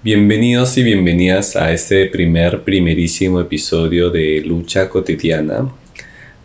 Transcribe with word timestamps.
Bienvenidos 0.00 0.78
y 0.78 0.84
bienvenidas 0.84 1.56
a 1.56 1.72
este 1.72 2.06
primer, 2.06 2.62
primerísimo 2.62 3.40
episodio 3.40 4.10
de 4.10 4.40
Lucha 4.46 4.88
Cotidiana. 4.88 5.72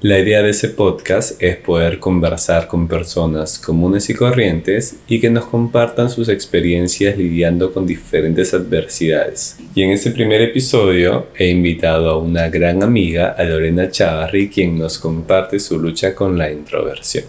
La 0.01 0.17
idea 0.17 0.41
de 0.41 0.49
ese 0.49 0.69
podcast 0.69 1.39
es 1.39 1.58
poder 1.58 2.00
conversar 2.00 2.68
con 2.68 2.88
personas 2.88 3.60
comunes 3.60 4.10
y 4.10 4.16
corrientes 4.16 4.96
y 5.08 5.20
que 5.20 5.29
nos 5.29 5.46
compartan 5.46 6.10
sus 6.10 6.29
experiencias 6.29 7.16
lidiando 7.16 7.71
con 7.71 7.86
diferentes 7.86 8.55
adversidades. 8.55 9.58
Y 9.76 9.83
en 9.83 9.92
este 9.92 10.10
primer 10.10 10.42
episodio 10.42 11.28
he 11.38 11.49
invitado 11.49 12.10
a 12.10 12.17
una 12.17 12.49
gran 12.49 12.81
amiga, 12.81 13.35
a 13.38 13.44
Lorena 13.44 13.92
Chavarri, 13.92 14.49
quien 14.49 14.79
nos 14.79 14.97
comparte 14.97 15.60
su 15.60 15.79
lucha 15.79 16.16
con 16.16 16.40
la 16.40 16.52
introversión. 16.52 17.26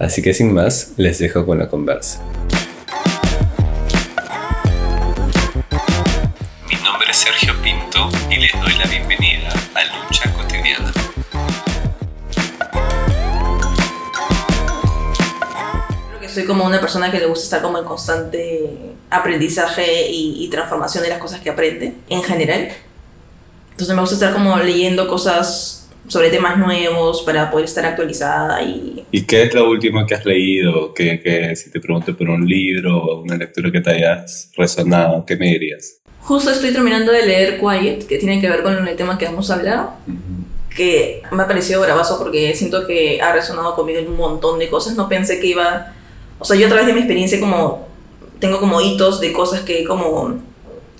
Así 0.00 0.20
que 0.20 0.34
sin 0.34 0.52
más, 0.52 0.94
les 0.96 1.20
dejo 1.20 1.46
con 1.46 1.60
la 1.60 1.68
conversa. 1.68 2.20
Sergio 7.24 7.54
Pinto 7.62 8.10
y 8.30 8.36
les 8.36 8.52
doy 8.52 8.74
la 8.74 8.84
bienvenida 8.84 9.48
a 9.74 10.04
Lucha 10.04 10.30
Cotidiana. 10.34 10.92
Creo 16.10 16.20
que 16.20 16.28
soy 16.28 16.44
como 16.44 16.66
una 16.66 16.82
persona 16.82 17.10
que 17.10 17.18
le 17.20 17.24
gusta 17.24 17.44
estar 17.44 17.62
como 17.62 17.78
en 17.78 17.86
constante 17.86 18.68
aprendizaje 19.08 20.06
y, 20.10 20.46
transformación 20.50 21.02
de 21.02 21.08
las 21.08 21.18
cosas 21.18 21.40
que 21.40 21.48
aprende 21.48 21.94
en 22.10 22.22
general. 22.22 22.68
Entonces 23.70 23.94
me 23.94 24.02
gusta 24.02 24.16
estar 24.16 24.34
como 24.34 24.58
leyendo 24.58 25.08
cosas 25.08 25.90
sobre 26.06 26.28
temas 26.28 26.58
nuevos 26.58 27.22
para 27.22 27.50
poder 27.50 27.64
estar 27.64 27.86
actualizada 27.86 28.62
y... 28.62 29.06
¿Y 29.10 29.22
qué 29.22 29.44
es 29.44 29.54
lo 29.54 29.70
último 29.70 30.04
que 30.04 30.14
has 30.14 30.26
leído? 30.26 30.92
Que, 30.92 31.56
si 31.56 31.70
te 31.70 31.80
pregunto 31.80 32.14
por 32.14 32.28
un 32.28 32.46
libro 32.46 32.98
o 32.98 33.22
una 33.22 33.36
lectura 33.36 33.72
que 33.72 33.80
te 33.80 33.92
hayas 33.92 34.50
resonado, 34.58 35.24
¿qué 35.24 35.36
me 35.36 35.46
dirías? 35.46 36.03
Justo 36.24 36.50
estoy 36.50 36.72
terminando 36.72 37.12
de 37.12 37.26
leer 37.26 37.60
Quiet, 37.60 38.06
que 38.06 38.16
tiene 38.16 38.40
que 38.40 38.48
ver 38.48 38.62
con 38.62 38.88
el 38.88 38.96
tema 38.96 39.18
que 39.18 39.26
hemos 39.26 39.50
hablado, 39.50 39.92
que 40.74 41.22
me 41.30 41.42
ha 41.42 41.46
parecido 41.46 41.82
bravazo 41.82 42.18
porque 42.18 42.54
siento 42.54 42.86
que 42.86 43.20
ha 43.20 43.32
resonado 43.32 43.74
conmigo 43.74 43.98
en 43.98 44.08
un 44.08 44.16
montón 44.16 44.58
de 44.58 44.70
cosas. 44.70 44.94
No 44.94 45.08
pensé 45.08 45.38
que 45.38 45.48
iba... 45.48 45.92
O 46.38 46.44
sea, 46.46 46.56
yo 46.56 46.66
a 46.66 46.68
través 46.70 46.86
de 46.86 46.94
mi 46.94 47.00
experiencia 47.00 47.38
como... 47.38 47.88
Tengo 48.40 48.58
como 48.58 48.80
hitos 48.80 49.20
de 49.20 49.32
cosas 49.34 49.60
que 49.60 49.84
como... 49.84 50.40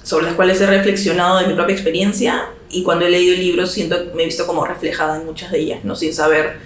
sobre 0.02 0.27
las 0.27 0.34
cuales 0.34 0.61
he 0.61 0.67
reflexionado 0.67 1.39
de 1.39 1.47
mi 1.47 1.55
propia 1.55 1.75
experiencia 1.75 2.50
y 2.69 2.83
cuando 2.83 3.06
he 3.06 3.11
leído 3.11 3.34
el 3.34 3.41
libro 3.41 3.67
siento 3.67 3.97
me 4.14 4.25
he 4.25 4.27
visto 4.27 4.47
como 4.47 4.67
reflejada 4.67 5.17
en 5.17 5.25
muchas 5.25 5.50
de 5.50 5.61
ellas, 5.61 5.84
¿no? 5.84 5.97
Sin 5.97 6.12
saber 6.12 6.58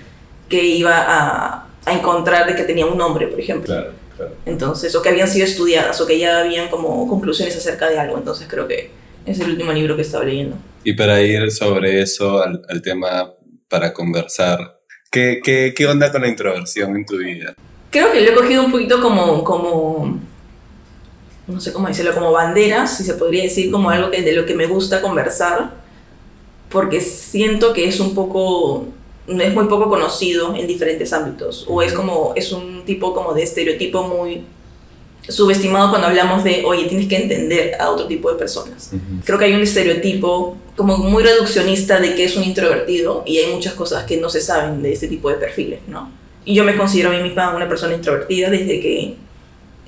que 0.49 0.65
iba 0.65 0.97
a, 0.97 1.67
a 1.85 1.93
encontrar 1.93 2.47
de 2.47 2.57
que 2.57 2.65
tenía 2.65 2.87
un 2.87 2.99
nombre, 2.99 3.29
por 3.29 3.39
ejemplo. 3.39 3.67
Claro. 3.67 3.93
Entonces, 4.47 4.95
o 4.95 5.03
que 5.03 5.09
habían 5.09 5.29
sido 5.29 5.47
estudiadas, 5.47 6.01
o 6.01 6.07
que 6.07 6.19
ya 6.19 6.41
habían 6.41 6.69
como 6.69 7.07
conclusiones 7.09 7.57
acerca 7.57 7.89
de 7.89 7.99
algo. 7.99 8.19
Entonces, 8.19 8.47
creo 8.49 8.67
que 8.67 8.91
es 9.27 9.41
el 9.41 9.51
último 9.51 9.73
libro 9.73 9.97
que 9.97 10.03
estaba 10.03 10.25
leyendo. 10.25 10.57
Y 10.85 10.95
para 10.95 11.21
ir 11.21 11.51
sobre 11.51 12.01
eso, 12.01 12.43
al, 12.43 12.83
tema 12.83 13.33
para 13.69 13.93
conversar, 13.93 14.81
¿qué, 15.11 15.41
¿qué, 15.43 15.75
qué, 15.77 15.87
onda 15.87 16.11
con 16.11 16.23
la 16.23 16.29
introversión 16.29 16.97
en 16.97 17.05
tu 17.05 17.19
vida? 17.19 17.55
Creo 17.91 18.13
que 18.13 18.21
lo 18.21 18.31
he 18.31 18.35
cogido 18.35 18.65
un 18.65 18.71
poquito 18.71 19.01
como, 19.01 19.45
como 19.45 20.21
no 21.47 21.61
sé 21.61 21.73
cómo 21.73 21.89
decirlo, 21.89 22.15
como 22.15 22.31
banderas, 22.31 22.97
si 22.97 23.05
se 23.05 23.15
podría 23.15 23.43
decir, 23.43 23.71
como 23.71 23.91
algo 23.91 24.11
que, 24.11 24.23
de 24.23 24.33
lo 24.33 24.45
que 24.45 24.55
me 24.55 24.67
gusta 24.67 25.01
conversar, 25.01 25.71
porque 26.69 27.01
siento 27.01 27.73
que 27.73 27.89
es 27.89 28.01
un 28.01 28.15
poco 28.15 28.89
es 29.29 29.55
muy 29.55 29.67
poco 29.67 29.89
conocido 29.89 30.55
en 30.55 30.67
diferentes 30.67 31.13
ámbitos 31.13 31.65
o 31.69 31.83
es 31.83 31.93
como 31.93 32.33
es 32.37 32.53
un 32.53 32.85
tipo 32.85 33.15
como 33.15 33.35
de 33.35 33.43
estereotipo 33.43 34.03
muy 34.03 34.43
subestimado 35.29 35.91
cuando 35.91 36.09
hablamos 36.09 36.45
de 36.45 36.65
oye 36.65 36.85
tienes 36.85 37.07
que 37.07 37.17
entender 37.17 37.75
a 37.79 37.91
otro 37.91 38.07
tipo 38.07 38.31
de 38.31 38.39
personas 38.39 38.93
creo 39.25 39.39
que 39.39 39.45
hay 39.45 39.55
un 39.55 39.63
estereotipo 39.63 40.57
como 40.77 40.97
muy 40.97 41.23
reduccionista 41.23 42.01
de 42.01 42.15
que 42.15 42.25
es 42.25 42.37
un 42.37 42.45
introvertido 42.45 43.23
y 43.27 43.39
hay 43.39 43.53
muchas 43.53 43.75
cosas 43.75 44.05
que 44.05 44.17
no 44.17 44.31
se 44.31 44.41
saben 44.41 44.83
de 44.83 44.93
este 44.93 45.09
tipo 45.09 45.29
de 45.29 45.37
perfiles 45.37 45.81
no 45.87 46.11
y 46.45 46.55
yo 46.55 46.65
me 46.65 46.77
considero 46.77 47.11
a 47.11 47.13
mí 47.13 47.23
misma 47.23 47.55
una 47.55 47.69
persona 47.69 47.95
introvertida 47.95 48.49
desde 48.49 48.81
que 48.81 49.17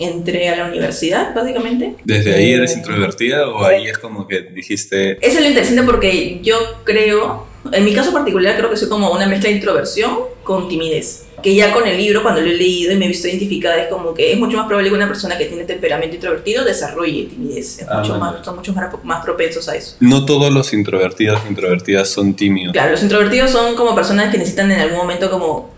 entré 0.00 0.48
a 0.48 0.56
la 0.56 0.64
universidad, 0.66 1.34
básicamente. 1.34 1.94
¿Desde 2.04 2.34
ahí 2.34 2.52
eres 2.52 2.74
introvertida 2.76 3.48
o 3.48 3.64
ahí 3.64 3.86
es 3.86 3.98
como 3.98 4.26
que 4.26 4.40
dijiste...? 4.40 5.18
Es 5.20 5.38
lo 5.38 5.46
interesante 5.46 5.82
porque 5.82 6.40
yo 6.42 6.56
creo, 6.84 7.46
en 7.72 7.84
mi 7.84 7.92
caso 7.92 8.12
particular, 8.12 8.56
creo 8.56 8.70
que 8.70 8.76
soy 8.76 8.88
como 8.88 9.10
una 9.10 9.26
mezcla 9.26 9.48
de 9.48 9.56
introversión 9.56 10.18
con 10.42 10.68
timidez. 10.68 11.26
Que 11.42 11.54
ya 11.54 11.72
con 11.72 11.86
el 11.86 11.96
libro, 11.96 12.22
cuando 12.22 12.42
lo 12.42 12.48
he 12.48 12.54
leído 12.54 12.92
y 12.92 12.96
me 12.96 13.06
he 13.06 13.08
visto 13.08 13.26
identificada, 13.26 13.76
es 13.82 13.88
como 13.88 14.12
que 14.12 14.32
es 14.32 14.38
mucho 14.38 14.58
más 14.58 14.66
probable 14.66 14.90
que 14.90 14.96
una 14.96 15.08
persona 15.08 15.38
que 15.38 15.46
tiene 15.46 15.64
temperamento 15.64 16.14
introvertido 16.14 16.64
desarrolle 16.64 17.24
timidez. 17.24 17.84
Ah, 17.88 17.98
mucho 17.98 18.18
más, 18.18 18.44
son 18.44 18.56
mucho 18.56 18.72
más, 18.74 18.90
más 19.04 19.24
propensos 19.24 19.68
a 19.68 19.74
eso. 19.74 19.96
No 20.00 20.26
todos 20.26 20.52
los 20.52 20.72
introvertidos 20.74 21.40
e 21.46 21.48
introvertidas 21.48 22.10
son 22.10 22.34
tímidos. 22.34 22.72
Claro, 22.72 22.90
los 22.90 23.02
introvertidos 23.02 23.50
son 23.50 23.74
como 23.74 23.94
personas 23.94 24.30
que 24.30 24.38
necesitan 24.38 24.70
en 24.70 24.80
algún 24.80 24.98
momento 24.98 25.30
como 25.30 25.70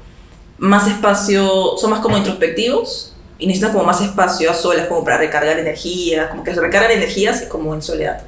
más 0.58 0.88
espacio, 0.88 1.76
son 1.76 1.90
más 1.90 2.00
como 2.00 2.16
introspectivos 2.16 3.14
y 3.38 3.46
necesitan 3.46 3.72
como 3.72 3.84
más 3.84 4.00
espacio 4.00 4.50
a 4.50 4.54
solas 4.54 4.86
como 4.86 5.04
para 5.04 5.18
recargar 5.18 5.58
energía, 5.58 6.28
como 6.28 6.42
que 6.42 6.54
se 6.54 6.60
recargan 6.60 6.92
energías 6.92 7.42
como 7.42 7.74
en 7.74 7.82
soledad. 7.82 8.22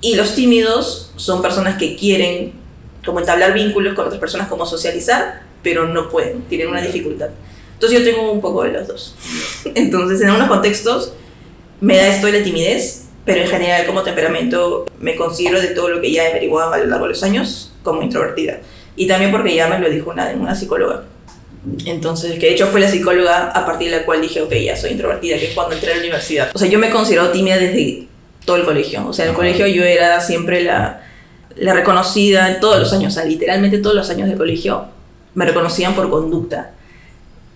Y 0.00 0.14
los 0.14 0.34
tímidos 0.34 1.12
son 1.16 1.42
personas 1.42 1.76
que 1.76 1.96
quieren 1.96 2.59
como 3.04 3.20
entablar 3.20 3.54
vínculos 3.54 3.94
con 3.94 4.06
otras 4.06 4.20
personas, 4.20 4.48
como 4.48 4.66
socializar, 4.66 5.42
pero 5.62 5.86
no 5.86 6.08
pueden, 6.08 6.42
tienen 6.42 6.68
una 6.68 6.80
dificultad. 6.80 7.28
Entonces 7.74 7.98
yo 7.98 8.04
tengo 8.04 8.30
un 8.30 8.40
poco 8.40 8.64
de 8.64 8.72
los 8.72 8.88
dos. 8.88 9.14
Entonces 9.74 10.20
en 10.20 10.28
algunos 10.28 10.48
contextos 10.48 11.14
me 11.80 11.96
da 11.96 12.08
esto 12.08 12.26
de 12.26 12.38
la 12.38 12.44
timidez, 12.44 13.06
pero 13.24 13.42
en 13.42 13.48
general 13.48 13.86
como 13.86 14.02
temperamento 14.02 14.86
me 14.98 15.16
considero 15.16 15.60
de 15.60 15.68
todo 15.68 15.88
lo 15.88 16.00
que 16.00 16.12
ya 16.12 16.24
he 16.24 16.30
averiguado 16.30 16.72
a 16.72 16.78
lo 16.78 16.86
largo 16.86 17.06
de 17.06 17.10
los 17.10 17.22
años 17.22 17.72
como 17.82 18.02
introvertida. 18.02 18.60
Y 18.96 19.06
también 19.06 19.30
porque 19.30 19.54
ya 19.54 19.68
me 19.68 19.78
lo 19.78 19.88
dijo 19.88 20.10
una, 20.10 20.30
una 20.30 20.54
psicóloga. 20.54 21.04
Entonces, 21.84 22.38
que 22.38 22.46
de 22.46 22.52
hecho 22.52 22.66
fue 22.66 22.80
la 22.80 22.88
psicóloga 22.88 23.50
a 23.50 23.66
partir 23.66 23.90
de 23.90 23.98
la 23.98 24.04
cual 24.04 24.22
dije, 24.22 24.40
ok, 24.40 24.52
ya 24.54 24.76
soy 24.76 24.92
introvertida, 24.92 25.38
que 25.38 25.48
es 25.48 25.54
cuando 25.54 25.74
entré 25.74 25.92
a 25.92 25.94
la 25.94 26.00
universidad. 26.00 26.50
O 26.54 26.58
sea, 26.58 26.68
yo 26.68 26.78
me 26.78 26.90
considero 26.90 27.30
tímida 27.30 27.58
desde 27.58 28.08
todo 28.44 28.56
el 28.56 28.64
colegio. 28.64 29.06
O 29.06 29.12
sea, 29.12 29.26
en 29.26 29.30
el 29.30 29.36
colegio 29.36 29.66
yo 29.66 29.84
era 29.84 30.20
siempre 30.20 30.62
la, 30.62 30.99
la 31.56 31.74
reconocida, 31.74 32.58
todos 32.60 32.78
los 32.78 32.92
años, 32.92 33.12
o 33.12 33.16
sea, 33.16 33.24
literalmente 33.24 33.78
todos 33.78 33.96
los 33.96 34.08
años 34.10 34.28
de 34.28 34.36
colegio 34.36 34.86
me 35.34 35.44
reconocían 35.44 35.94
por 35.94 36.10
conducta. 36.10 36.72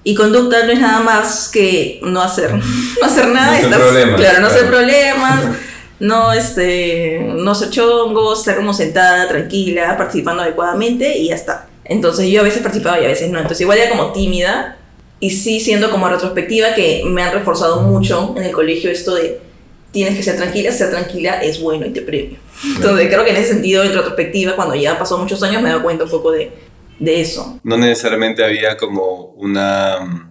Y 0.02 0.14
conducta 0.14 0.64
no 0.64 0.72
es 0.72 0.80
nada 0.80 1.00
más 1.00 1.48
que 1.48 2.00
no 2.02 2.20
hacer, 2.20 2.52
no 3.00 3.06
hacer 3.06 3.28
nada. 3.28 3.58
No 3.62 3.76
hacer 3.76 3.78
problemas. 3.78 4.20
Claro, 4.20 4.40
no 4.40 4.46
hacer 4.46 4.66
problemas, 4.66 5.44
no, 6.00 6.32
este, 6.32 7.32
no 7.36 7.54
ser 7.54 7.70
chongo, 7.70 8.34
estar 8.34 8.56
como 8.56 8.74
sentada, 8.74 9.26
tranquila, 9.28 9.96
participando 9.96 10.42
adecuadamente 10.42 11.16
y 11.16 11.28
ya 11.28 11.34
está. 11.34 11.68
Entonces 11.84 12.28
yo 12.28 12.40
a 12.40 12.44
veces 12.44 12.62
participaba 12.62 13.00
y 13.00 13.04
a 13.04 13.08
veces 13.08 13.30
no. 13.30 13.38
Entonces 13.38 13.62
igual 13.62 13.78
era 13.78 13.90
como 13.90 14.12
tímida 14.12 14.76
y 15.20 15.30
sí 15.30 15.60
siendo 15.60 15.90
como 15.90 16.08
retrospectiva 16.08 16.74
que 16.74 17.02
me 17.06 17.22
han 17.22 17.32
reforzado 17.32 17.82
mucho 17.82 18.34
en 18.36 18.44
el 18.44 18.52
colegio 18.52 18.90
esto 18.90 19.14
de 19.14 19.40
tienes 19.94 20.16
que 20.16 20.22
ser 20.22 20.36
tranquila, 20.36 20.72
ser 20.72 20.90
tranquila 20.90 21.40
es 21.40 21.60
bueno 21.60 21.86
y 21.86 21.90
te 21.90 22.02
premio. 22.02 22.36
Entonces 22.76 23.08
creo 23.08 23.24
que 23.24 23.30
en 23.30 23.36
ese 23.36 23.54
sentido, 23.54 23.82
en 23.84 23.94
retrospectiva, 23.94 24.56
cuando 24.56 24.74
ya 24.74 24.98
pasó 24.98 25.16
muchos 25.16 25.42
años, 25.42 25.62
me 25.62 25.68
he 25.68 25.72
dado 25.72 25.84
cuenta 25.84 26.04
un 26.04 26.10
poco 26.10 26.32
de, 26.32 26.50
de 26.98 27.20
eso. 27.20 27.60
No 27.62 27.76
necesariamente 27.78 28.44
había 28.44 28.76
como 28.76 29.26
una, 29.36 30.28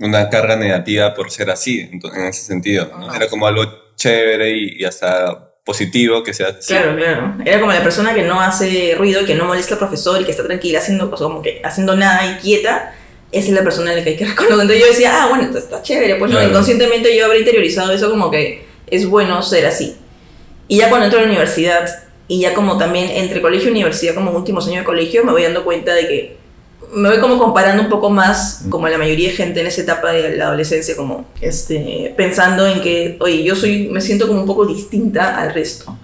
una 0.00 0.28
carga 0.28 0.56
negativa 0.56 1.14
por 1.14 1.30
ser 1.30 1.50
así, 1.50 1.80
en 1.80 2.24
ese 2.26 2.42
sentido. 2.42 2.90
Era 3.14 3.28
como 3.28 3.46
algo 3.46 3.64
chévere 3.94 4.50
y, 4.50 4.82
y 4.82 4.84
hasta 4.84 5.54
positivo 5.64 6.22
que 6.22 6.34
sea 6.34 6.58
Claro, 6.66 6.96
claro. 6.96 7.34
Era 7.44 7.60
como 7.60 7.72
la 7.72 7.82
persona 7.82 8.14
que 8.14 8.22
no 8.22 8.40
hace 8.40 8.94
ruido, 8.96 9.24
que 9.24 9.34
no 9.34 9.44
molesta 9.44 9.74
al 9.74 9.78
profesor 9.78 10.20
y 10.20 10.24
que 10.24 10.32
está 10.32 10.44
tranquila 10.44 10.80
haciendo, 10.80 11.08
pues, 11.10 11.22
como 11.22 11.42
que 11.42 11.60
haciendo 11.64 11.96
nada 11.96 12.26
y 12.26 12.40
quieta. 12.40 12.94
Esa 13.32 13.48
es 13.48 13.54
la 13.54 13.64
persona 13.64 13.90
en 13.92 13.98
la 13.98 14.04
que 14.04 14.10
hay 14.10 14.16
que 14.16 14.24
reconocer. 14.28 14.60
Entonces 14.60 14.80
yo 14.80 14.86
decía, 14.86 15.22
ah, 15.22 15.28
bueno, 15.28 15.56
está, 15.56 15.82
chévere. 15.82 16.16
Pues 16.16 16.30
no, 16.30 16.42
inconscientemente 16.42 17.16
yo 17.16 17.26
habré 17.26 17.40
interiorizado 17.40 17.92
eso 17.92 18.10
como 18.10 18.30
que 18.30 18.65
es 18.86 19.06
bueno 19.06 19.42
ser 19.42 19.66
así. 19.66 19.96
Y 20.68 20.78
ya 20.78 20.88
cuando 20.88 21.06
entro 21.06 21.20
a 21.20 21.22
la 21.22 21.28
universidad 21.28 21.88
y 22.28 22.40
ya 22.40 22.54
como 22.54 22.76
también 22.76 23.08
entre 23.10 23.40
colegio 23.40 23.68
y 23.68 23.72
universidad, 23.72 24.14
como 24.14 24.32
últimos 24.32 24.66
años 24.66 24.80
de 24.80 24.84
colegio, 24.84 25.24
me 25.24 25.32
voy 25.32 25.42
dando 25.42 25.64
cuenta 25.64 25.94
de 25.94 26.08
que 26.08 26.36
me 26.92 27.08
voy 27.08 27.18
como 27.18 27.38
comparando 27.38 27.82
un 27.82 27.88
poco 27.88 28.10
más 28.10 28.64
como 28.68 28.88
la 28.88 28.98
mayoría 28.98 29.30
de 29.30 29.34
gente 29.34 29.60
en 29.60 29.66
esa 29.66 29.82
etapa 29.82 30.12
de 30.12 30.36
la 30.36 30.46
adolescencia, 30.46 30.96
como 30.96 31.26
este, 31.40 32.14
pensando 32.16 32.66
en 32.66 32.80
que, 32.80 33.16
oye, 33.20 33.42
yo 33.42 33.54
soy, 33.56 33.88
me 33.88 34.00
siento 34.00 34.26
como 34.26 34.40
un 34.40 34.46
poco 34.46 34.66
distinta 34.66 35.38
al 35.40 35.52
resto. 35.52 35.96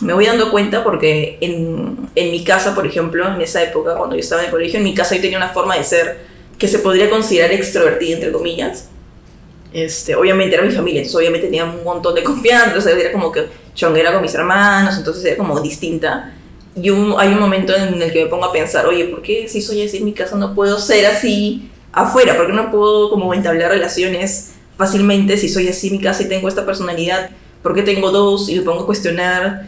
Me 0.00 0.12
voy 0.12 0.26
dando 0.26 0.50
cuenta 0.50 0.84
porque 0.84 1.38
en, 1.40 1.96
en 2.14 2.30
mi 2.30 2.44
casa, 2.44 2.74
por 2.74 2.86
ejemplo, 2.86 3.26
en 3.26 3.40
esa 3.40 3.62
época, 3.62 3.96
cuando 3.96 4.14
yo 4.14 4.20
estaba 4.20 4.42
en 4.42 4.46
el 4.46 4.52
colegio, 4.52 4.78
en 4.78 4.84
mi 4.84 4.94
casa 4.94 5.16
yo 5.16 5.22
tenía 5.22 5.38
una 5.38 5.48
forma 5.48 5.76
de 5.76 5.84
ser 5.84 6.18
que 6.58 6.68
se 6.68 6.78
podría 6.78 7.10
considerar 7.10 7.52
extrovertida, 7.52 8.16
entre 8.16 8.32
comillas. 8.32 8.88
Este, 9.78 10.14
obviamente 10.14 10.54
era 10.54 10.64
mi 10.64 10.72
familia, 10.72 11.00
entonces 11.00 11.16
obviamente 11.18 11.46
tenía 11.46 11.64
un 11.64 11.84
montón 11.84 12.14
de 12.14 12.22
confianza, 12.30 12.66
entonces 12.66 12.96
era 12.96 13.12
como 13.12 13.32
que 13.32 13.46
chonguera 13.74 14.12
con 14.12 14.22
mis 14.22 14.34
hermanos, 14.34 14.96
entonces 14.96 15.24
era 15.24 15.36
como 15.36 15.60
distinta 15.60 16.34
yo 16.80 17.18
hay 17.18 17.30
un 17.30 17.40
momento 17.40 17.74
en 17.74 18.00
el 18.00 18.12
que 18.12 18.24
me 18.24 18.30
pongo 18.30 18.44
a 18.44 18.52
pensar, 18.52 18.86
oye, 18.86 19.06
¿por 19.06 19.20
qué 19.20 19.48
si 19.48 19.60
soy 19.60 19.82
así 19.82 19.96
en 19.96 20.04
mi 20.04 20.12
casa 20.12 20.36
no 20.36 20.54
puedo 20.54 20.78
ser 20.78 21.06
así 21.06 21.68
afuera? 21.92 22.36
¿Por 22.36 22.46
qué 22.46 22.52
no 22.52 22.70
puedo 22.70 23.10
como 23.10 23.34
entablar 23.34 23.72
relaciones 23.72 24.52
fácilmente 24.76 25.36
si 25.36 25.48
soy 25.48 25.66
así 25.68 25.88
en 25.88 25.94
mi 25.94 26.00
casa 26.00 26.22
y 26.22 26.28
tengo 26.28 26.48
esta 26.48 26.64
personalidad? 26.64 27.30
¿por 27.62 27.74
qué 27.74 27.82
tengo 27.82 28.10
dos? 28.10 28.48
Y 28.48 28.56
me 28.56 28.62
pongo 28.62 28.82
a 28.82 28.86
cuestionar, 28.86 29.66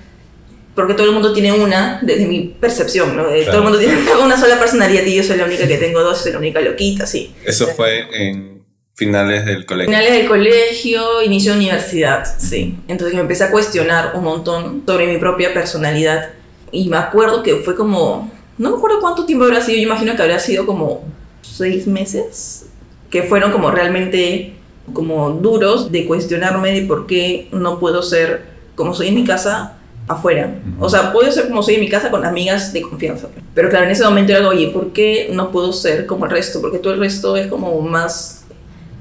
¿por 0.75 0.87
qué 0.87 0.95
todo 0.95 1.07
el 1.07 1.13
mundo 1.13 1.33
tiene 1.33 1.53
una? 1.53 2.01
Desde 2.03 2.27
mi 2.27 2.55
percepción, 2.61 3.17
¿no? 3.17 3.25
De 3.25 3.29
Todo 3.29 3.37
el 3.39 3.45
Claro. 3.45 3.63
mundo 3.65 3.79
tiene 3.79 3.95
una 4.25 4.39
sola 4.39 4.59
personalidad 4.59 5.05
y 5.05 5.17
yo 5.17 5.23
soy 5.23 5.37
la 5.37 5.45
única 5.45 5.67
que 5.67 5.77
tengo 5.77 6.01
dos, 6.01 6.19
soy 6.19 6.33
la 6.33 6.39
única 6.39 6.61
loquita, 6.61 7.07
sí. 7.07 7.35
Eso 7.45 7.67
fue 7.69 8.07
en 8.13 8.60
finales 8.95 9.47
del 9.47 9.65
colegio. 9.67 9.91
Finales 9.93 10.13
del 10.13 10.29
colegio, 10.29 11.23
inicio 11.23 11.53
de 11.53 11.59
universidad, 11.59 12.25
sí. 12.39 12.79
Entonces 12.89 13.15
me 13.15 13.23
empecé 13.23 13.45
a 13.45 13.51
cuestionar 13.51 14.13
un 14.15 14.25
montón 14.25 14.83
sobre 14.87 15.07
mi 15.07 15.19
propia 15.19 15.55
personalidad. 15.55 16.31
Y 16.73 16.89
me 16.89 16.99
acuerdo 16.99 17.43
que 17.43 17.57
fue 17.57 17.75
como, 17.75 18.31
no 18.59 18.71
me 18.71 18.77
acuerdo 18.77 19.01
cuánto 19.01 19.25
tiempo 19.25 19.45
habrá 19.45 19.61
sido, 19.61 19.79
yo 19.79 19.85
imagino 19.85 20.15
que 20.17 20.23
habrá 20.23 20.39
sido 20.39 20.67
como 20.67 21.05
seis 21.43 21.87
meses, 21.87 22.67
que 23.11 23.23
fueron 23.23 23.53
como 23.53 23.71
realmente 23.71 24.55
como 24.93 25.31
duros 25.31 25.91
de 25.91 26.07
cuestionarme 26.07 26.73
de 26.73 26.83
por 26.83 27.07
qué 27.07 27.49
no 27.53 27.79
puedo 27.79 28.03
ser 28.03 28.45
como 28.75 28.95
soy 28.95 29.09
en 29.09 29.15
mi 29.15 29.25
casa 29.25 29.77
afuera. 30.09 30.55
O 30.79 30.89
sea, 30.89 31.13
puedo 31.13 31.31
ser 31.31 31.49
como 31.49 31.63
soy 31.63 31.75
en 31.77 31.81
mi 31.81 31.89
casa 31.89 32.11
con 32.11 32.25
amigas 32.25 32.73
de 32.73 32.83
confianza. 32.83 33.29
Pero 33.55 33.69
claro, 33.69 33.87
en 33.87 33.93
ese 33.93 34.05
momento 34.05 34.33
era, 34.33 34.47
oye, 34.49 34.69
¿por 34.69 34.93
qué 34.93 35.31
no 35.33 35.51
puedo 35.51 35.73
ser 35.73 36.07
como 36.07 36.25
el 36.25 36.31
resto? 36.31 36.61
Porque 36.61 36.79
todo 36.79 36.95
el 36.95 37.01
resto 37.01 37.37
es 37.37 37.47
como 37.47 37.81
más 37.81 38.40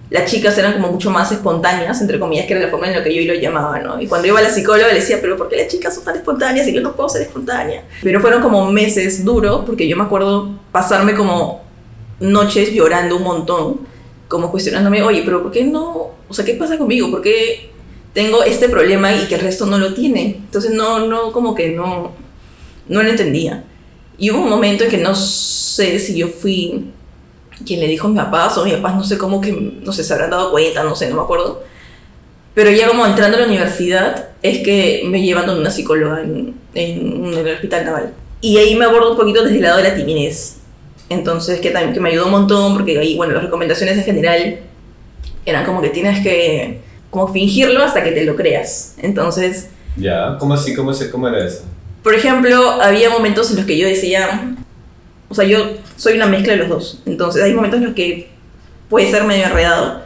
las 0.09 0.29
chicas 0.29 0.57
eran 0.57 0.73
como 0.73 0.91
mucho 0.91 1.11
más 1.11 1.31
espontáneas, 1.31 2.01
entre 2.01 2.19
comillas, 2.19 2.47
que 2.47 2.53
era 2.53 2.63
la 2.63 2.69
forma 2.69 2.87
en 2.87 2.93
la 2.93 3.03
que 3.03 3.13
yo 3.13 3.31
lo 3.31 3.39
llamaba, 3.39 3.79
¿no? 3.79 4.01
Y 4.01 4.07
cuando 4.07 4.27
iba 4.27 4.39
a 4.39 4.41
la 4.41 4.49
psicóloga 4.49 4.87
le 4.87 4.95
decía, 4.95 5.19
pero 5.21 5.37
¿por 5.37 5.49
qué 5.49 5.57
las 5.57 5.67
chicas 5.67 5.93
son 5.93 6.03
tan 6.03 6.15
espontáneas 6.15 6.67
y 6.67 6.73
yo 6.73 6.81
no 6.81 6.95
puedo 6.95 7.09
ser 7.09 7.21
espontánea? 7.21 7.83
Pero 8.01 8.19
fueron 8.19 8.41
como 8.41 8.71
meses 8.71 9.23
duros, 9.23 9.63
porque 9.65 9.87
yo 9.87 9.95
me 9.95 10.03
acuerdo 10.03 10.49
pasarme 10.71 11.13
como 11.13 11.61
noches 12.19 12.73
llorando 12.73 13.17
un 13.17 13.23
montón, 13.23 13.81
como 14.27 14.49
cuestionándome, 14.49 15.03
oye, 15.03 15.21
pero 15.23 15.43
¿por 15.43 15.51
qué 15.51 15.63
no? 15.63 16.11
O 16.27 16.33
sea, 16.33 16.43
¿qué 16.43 16.53
pasa 16.55 16.77
conmigo? 16.77 17.11
¿Por 17.11 17.21
qué 17.21 17.69
tengo 18.13 18.43
este 18.43 18.67
problema 18.67 19.13
y 19.13 19.27
que 19.27 19.35
el 19.35 19.41
resto 19.41 19.67
no 19.67 19.77
lo 19.77 19.93
tiene? 19.93 20.37
Entonces 20.45 20.71
no, 20.71 21.05
no, 21.05 21.31
como 21.31 21.53
que 21.53 21.69
no, 21.69 22.13
no 22.87 23.03
lo 23.03 23.09
entendía. 23.09 23.63
Y 24.17 24.31
hubo 24.31 24.41
un 24.41 24.49
momento 24.49 24.83
en 24.83 24.89
que 24.89 24.97
no 24.97 25.13
sé 25.13 25.99
si 25.99 26.17
yo 26.17 26.27
fui 26.27 26.91
quien 27.65 27.79
le 27.79 27.87
dijo 27.87 28.07
a 28.07 28.09
mi 28.11 28.15
papá 28.17 28.51
o 28.57 28.63
mis 28.65 28.73
papás, 28.75 28.95
no 28.95 29.03
sé 29.03 29.17
cómo 29.17 29.41
que, 29.41 29.51
no 29.51 29.91
sé, 29.91 30.03
se 30.03 30.13
habrán 30.13 30.29
dado 30.31 30.51
cuenta, 30.51 30.83
no 30.83 30.95
sé, 30.95 31.09
no 31.09 31.15
me 31.17 31.21
acuerdo. 31.21 31.63
Pero 32.53 32.71
ya 32.71 32.87
como 32.87 33.05
entrando 33.05 33.37
a 33.37 33.41
la 33.41 33.45
universidad 33.47 34.29
es 34.41 34.59
que 34.59 35.03
me 35.05 35.21
llevan 35.21 35.49
una 35.49 35.69
psicóloga 35.71 36.21
en, 36.21 36.55
en, 36.73 37.25
en 37.25 37.33
el 37.47 37.53
hospital 37.53 37.85
naval. 37.85 38.13
Y 38.41 38.57
ahí 38.57 38.75
me 38.75 38.85
abordo 38.85 39.11
un 39.11 39.17
poquito 39.17 39.43
desde 39.43 39.57
el 39.57 39.63
lado 39.63 39.77
de 39.77 39.83
la 39.83 39.95
timidez. 39.95 40.57
Entonces, 41.09 41.59
que 41.59 41.71
también 41.71 41.93
que 41.93 41.99
me 41.99 42.09
ayudó 42.09 42.25
un 42.25 42.31
montón 42.31 42.73
porque 42.73 42.97
ahí, 42.99 43.15
bueno, 43.17 43.33
las 43.33 43.43
recomendaciones 43.43 43.97
en 43.97 44.03
general 44.03 44.59
eran 45.45 45.65
como 45.65 45.81
que 45.81 45.89
tienes 45.89 46.21
que 46.23 46.81
como 47.09 47.27
fingirlo 47.33 47.83
hasta 47.83 48.03
que 48.03 48.11
te 48.11 48.23
lo 48.23 48.35
creas. 48.35 48.95
Entonces, 48.99 49.69
Ya, 49.97 50.37
¿cómo 50.39 50.53
así? 50.53 50.75
¿Cómo, 50.75 50.93
se- 50.93 51.09
cómo 51.09 51.27
era 51.27 51.45
eso? 51.45 51.63
por 52.03 52.13
ejemplo, 52.15 52.81
había 52.81 53.09
momentos 53.09 53.49
en 53.51 53.57
los 53.57 53.65
que 53.65 53.77
yo 53.77 53.85
decía, 53.87 54.55
o 55.29 55.35
sea, 55.35 55.45
yo 55.45 55.59
soy 55.95 56.13
una 56.15 56.25
mezcla 56.25 56.53
de 56.53 56.59
los 56.59 56.69
dos. 56.69 56.99
Entonces, 57.05 57.41
hay 57.43 57.53
momentos 57.53 57.79
en 57.79 57.85
los 57.85 57.95
que 57.95 58.29
puede 58.89 59.09
ser 59.09 59.23
medio 59.23 59.45
enredado. 59.45 60.01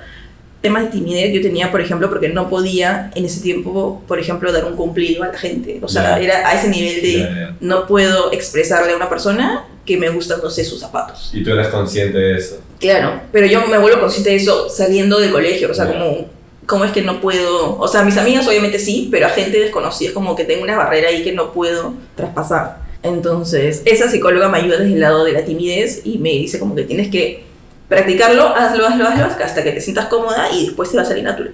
Temas 0.62 0.84
de 0.84 0.90
timidez 0.92 1.34
yo 1.34 1.42
tenía, 1.42 1.72
por 1.72 1.82
ejemplo, 1.82 2.10
porque 2.10 2.30
no 2.30 2.50
podía 2.50 3.12
en 3.16 3.26
ese 3.26 3.42
tiempo, 3.42 4.02
por 4.08 4.20
ejemplo, 4.20 4.52
dar 4.54 4.64
un 4.66 4.76
cumplido 4.78 5.24
a 5.24 5.28
la 5.28 5.38
gente. 5.38 5.80
O 5.82 5.88
sea, 5.90 6.18
Ya. 6.18 6.24
era 6.24 6.48
a 6.50 6.54
ese 6.54 6.70
nivel 6.70 7.02
de 7.02 7.14
Ya, 7.20 7.30
ya. 7.30 7.56
no 7.60 7.86
puedo 7.88 8.32
expresarle 8.32 8.94
a 8.94 8.96
una 8.96 9.10
persona 9.10 9.66
que 9.86 9.98
me 9.98 10.08
gustan, 10.10 10.40
no 10.42 10.50
sé, 10.50 10.64
sus 10.64 10.80
zapatos. 10.80 11.32
Y 11.34 11.44
tú 11.44 11.52
eras 11.52 11.68
consciente 11.68 12.18
de 12.18 12.38
eso. 12.38 12.62
Claro, 12.80 13.20
pero 13.34 13.46
yo 13.48 13.68
me 13.68 13.78
vuelvo 13.78 14.00
consciente 14.00 14.30
de 14.30 14.38
eso 14.38 14.70
saliendo 14.70 15.20
del 15.20 15.32
colegio, 15.32 15.70
o 15.70 15.74
sea, 15.74 15.86
como, 15.88 16.28
¿cómo 16.66 16.86
es 16.86 16.92
que 16.94 17.02
no 17.02 17.20
puedo? 17.20 17.78
O 17.78 17.88
sea, 17.90 18.04
mis 18.04 18.16
amigas 18.18 18.48
obviamente 18.48 18.80
sí, 18.80 19.10
pero 19.12 19.26
a 19.26 19.30
gente 19.30 19.60
desconocida 19.60 20.10
es 20.10 20.14
como 20.14 20.34
que 20.38 20.46
tengo 20.46 20.64
una 20.64 20.78
barrera 20.78 21.10
ahí 21.10 21.24
que 21.24 21.34
no 21.34 21.52
puedo 21.52 21.94
traspasar. 22.16 22.83
Entonces, 23.04 23.82
esa 23.86 24.10
psicóloga 24.10 24.48
me 24.50 24.60
ayuda 24.60 24.78
desde 24.78 24.94
el 24.94 25.02
lado 25.02 25.26
de 25.26 25.34
la 25.34 25.44
timidez 25.44 26.02
y 26.06 26.18
me 26.20 26.30
dice 26.30 26.58
como 26.58 26.74
que 26.74 26.84
tienes 26.84 27.10
que 27.10 27.44
practicarlo, 27.90 28.56
hazlo, 28.56 28.88
hazlo, 28.88 29.08
hazlo, 29.08 29.26
hasta 29.26 29.64
que 29.64 29.72
te 29.72 29.82
sientas 29.82 30.06
cómoda 30.08 30.50
y 30.54 30.68
después 30.68 30.90
te 30.90 30.98
va 30.98 31.04
a 31.04 31.06
salir 31.06 31.24
natural. 31.24 31.54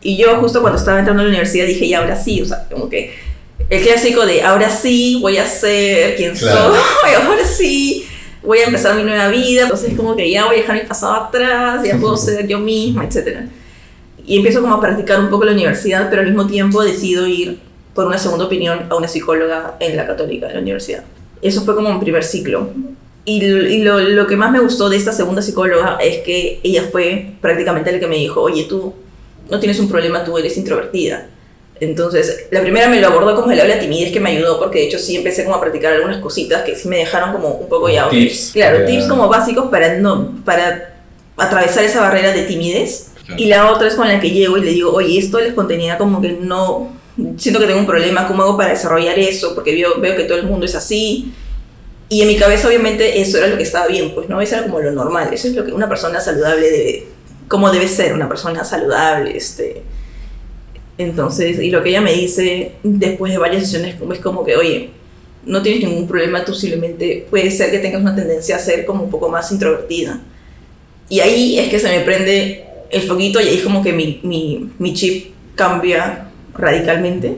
Y 0.00 0.16
yo 0.16 0.36
justo 0.36 0.60
cuando 0.60 0.78
estaba 0.78 0.98
entrando 0.98 1.22
a 1.22 1.24
la 1.24 1.30
universidad 1.30 1.66
dije, 1.66 1.88
ya, 1.88 1.98
ahora 1.98 2.16
sí, 2.16 2.40
o 2.40 2.46
sea, 2.46 2.66
como 2.70 2.88
que 2.88 3.12
el 3.68 3.82
clásico 3.82 4.24
de 4.24 4.42
ahora 4.42 4.70
sí 4.70 5.18
voy 5.20 5.36
a 5.36 5.46
ser 5.46 6.16
quien 6.16 6.34
Claro. 6.34 6.72
soy, 6.74 7.12
ahora 7.26 7.44
sí 7.44 8.06
voy 8.42 8.60
a 8.60 8.64
empezar 8.64 8.96
mi 8.96 9.02
nueva 9.02 9.28
vida, 9.28 9.62
entonces 9.64 9.92
como 9.94 10.16
que 10.16 10.30
ya 10.30 10.46
voy 10.46 10.56
a 10.56 10.60
dejar 10.60 10.80
mi 10.80 10.88
pasado 10.88 11.12
atrás, 11.14 11.82
ya 11.84 11.98
puedo 11.98 12.16
ser 12.16 12.46
yo 12.46 12.58
misma, 12.60 13.04
etc. 13.04 13.40
Y 14.24 14.36
empiezo 14.38 14.62
como 14.62 14.74
a 14.74 14.80
practicar 14.80 15.20
un 15.20 15.28
poco 15.28 15.44
la 15.44 15.52
universidad, 15.52 16.08
pero 16.08 16.22
al 16.22 16.28
mismo 16.28 16.46
tiempo 16.46 16.82
decido 16.82 17.26
ir 17.26 17.58
por 17.98 18.06
una 18.06 18.16
segunda 18.16 18.44
opinión 18.44 18.86
a 18.90 18.94
una 18.94 19.08
psicóloga 19.08 19.74
en 19.80 19.96
la 19.96 20.06
católica, 20.06 20.46
en 20.46 20.54
la 20.54 20.60
universidad. 20.60 21.02
Eso 21.42 21.62
fue 21.62 21.74
como 21.74 21.88
un 21.88 21.98
primer 21.98 22.22
ciclo. 22.22 22.70
Y, 23.24 23.44
y 23.44 23.82
lo, 23.82 23.98
lo 23.98 24.24
que 24.28 24.36
más 24.36 24.52
me 24.52 24.60
gustó 24.60 24.88
de 24.88 24.96
esta 24.96 25.10
segunda 25.10 25.42
psicóloga 25.42 25.98
es 26.00 26.18
que 26.18 26.60
ella 26.62 26.84
fue 26.92 27.32
prácticamente 27.40 27.90
la 27.90 27.98
que 27.98 28.06
me 28.06 28.14
dijo, 28.14 28.40
oye, 28.40 28.66
tú 28.68 28.94
no 29.50 29.58
tienes 29.58 29.80
un 29.80 29.88
problema, 29.88 30.22
tú 30.22 30.38
eres 30.38 30.56
introvertida. 30.56 31.26
Entonces, 31.80 32.46
la 32.52 32.60
primera 32.60 32.88
me 32.88 33.00
lo 33.00 33.08
abordó 33.08 33.34
como 33.34 33.50
el 33.50 33.58
habla 33.60 33.80
timidez 33.80 34.12
que 34.12 34.20
me 34.20 34.30
ayudó, 34.30 34.60
porque 34.60 34.78
de 34.78 34.84
hecho 34.86 35.00
sí 35.00 35.16
empecé 35.16 35.42
como 35.42 35.56
a 35.56 35.60
practicar 35.60 35.94
algunas 35.94 36.18
cositas 36.18 36.62
que 36.62 36.76
sí 36.76 36.86
me 36.86 36.98
dejaron 36.98 37.32
como 37.32 37.48
un 37.48 37.68
poco 37.68 37.88
ya... 37.88 38.08
Tips. 38.08 38.50
Claro, 38.52 38.78
Ya. 38.78 38.86
tips 38.86 39.06
como 39.08 39.28
básicos 39.28 39.70
para, 39.72 39.96
no, 39.98 40.36
para 40.44 40.94
atravesar 41.36 41.82
esa 41.82 42.00
barrera 42.00 42.30
de 42.30 42.42
timidez. 42.42 43.08
Y 43.36 43.46
la 43.46 43.72
otra 43.72 43.88
es 43.88 43.96
con 43.96 44.06
la 44.06 44.20
que 44.20 44.30
llego 44.30 44.56
y 44.56 44.60
le 44.60 44.70
digo, 44.70 44.92
oye, 44.92 45.18
esto 45.18 45.38
de 45.38 45.42
la 45.42 45.48
espontaneidad 45.48 45.98
como 45.98 46.20
que 46.20 46.38
no... 46.40 46.96
Siento 47.36 47.60
que 47.60 47.66
tengo 47.66 47.80
un 47.80 47.86
problema, 47.86 48.28
¿cómo 48.28 48.42
hago 48.42 48.56
para 48.56 48.70
desarrollar 48.70 49.18
eso? 49.18 49.54
Porque 49.54 49.74
veo, 49.74 50.00
veo 50.00 50.16
que 50.16 50.24
todo 50.24 50.38
el 50.38 50.46
mundo 50.46 50.66
es 50.66 50.74
así. 50.74 51.32
Y 52.08 52.22
en 52.22 52.28
mi 52.28 52.36
cabeza 52.36 52.68
obviamente 52.68 53.20
eso 53.20 53.38
era 53.38 53.48
lo 53.48 53.56
que 53.56 53.64
estaba 53.64 53.86
bien, 53.88 54.14
pues, 54.14 54.28
¿no? 54.28 54.40
Eso 54.40 54.56
era 54.56 54.64
como 54.64 54.80
lo 54.80 54.92
normal, 54.92 55.28
eso 55.32 55.48
es 55.48 55.54
lo 55.54 55.64
que 55.64 55.72
una 55.72 55.88
persona 55.88 56.20
saludable 56.20 56.70
debe... 56.70 57.06
Cómo 57.48 57.70
debe 57.70 57.88
ser 57.88 58.12
una 58.12 58.28
persona 58.28 58.64
saludable, 58.64 59.36
este... 59.36 59.82
Entonces, 60.96 61.60
y 61.60 61.70
lo 61.70 61.82
que 61.82 61.90
ella 61.90 62.00
me 62.00 62.12
dice 62.12 62.72
después 62.82 63.32
de 63.32 63.38
varias 63.38 63.62
sesiones 63.62 63.96
es 64.12 64.18
como 64.18 64.44
que, 64.44 64.56
oye, 64.56 64.90
no 65.44 65.62
tienes 65.62 65.82
ningún 65.82 66.08
problema, 66.08 66.44
tú 66.44 66.54
simplemente 66.54 67.26
puede 67.30 67.50
ser 67.50 67.70
que 67.70 67.78
tengas 67.78 68.02
una 68.02 68.14
tendencia 68.14 68.56
a 68.56 68.58
ser 68.58 68.84
como 68.84 69.04
un 69.04 69.10
poco 69.10 69.28
más 69.28 69.50
introvertida. 69.52 70.20
Y 71.08 71.20
ahí 71.20 71.58
es 71.58 71.68
que 71.68 71.78
se 71.78 71.88
me 71.88 72.00
prende 72.00 72.64
el 72.90 73.02
foquito 73.02 73.40
y 73.40 73.48
ahí 73.48 73.56
es 73.56 73.62
como 73.62 73.82
que 73.82 73.92
mi, 73.92 74.20
mi, 74.22 74.70
mi 74.78 74.92
chip 74.92 75.32
cambia 75.54 76.27
radicalmente. 76.58 77.36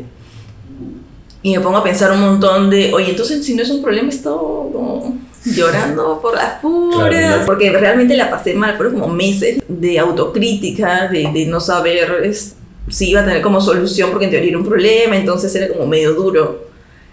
Y 1.43 1.57
me 1.57 1.61
pongo 1.61 1.79
a 1.79 1.83
pensar 1.85 2.13
un 2.13 2.21
montón 2.21 2.69
de, 2.71 2.93
oye, 2.93 3.11
entonces 3.11 3.45
si 3.45 3.55
no 3.55 3.63
es 3.63 3.71
un 3.71 3.83
problema, 3.83 4.09
he 4.09 4.15
estado 4.15 4.39
como 4.73 5.19
llorando 5.45 6.21
por 6.21 6.35
las 6.35 6.61
puras. 6.61 7.09
Claro. 7.09 7.43
Porque 7.47 7.71
realmente 7.71 8.15
la 8.17 8.29
pasé 8.31 8.53
mal, 8.55 8.77
fueron 8.77 9.01
como 9.01 9.09
meses 9.15 9.63
de 9.67 9.99
autocrítica, 9.99 11.09
de, 11.09 11.31
de 11.33 11.47
no 11.47 11.61
saber 11.61 12.21
es- 12.25 12.57
si 12.89 13.11
iba 13.11 13.21
a 13.21 13.25
tener 13.25 13.41
como 13.41 13.61
solución, 13.61 14.11
porque 14.11 14.25
en 14.27 14.33
teoría 14.33 14.49
era 14.51 14.59
un 14.59 14.67
problema, 14.67 15.17
entonces 15.17 15.55
era 15.55 15.69
como 15.69 15.87
medio 15.87 16.13
duro. 16.15 16.67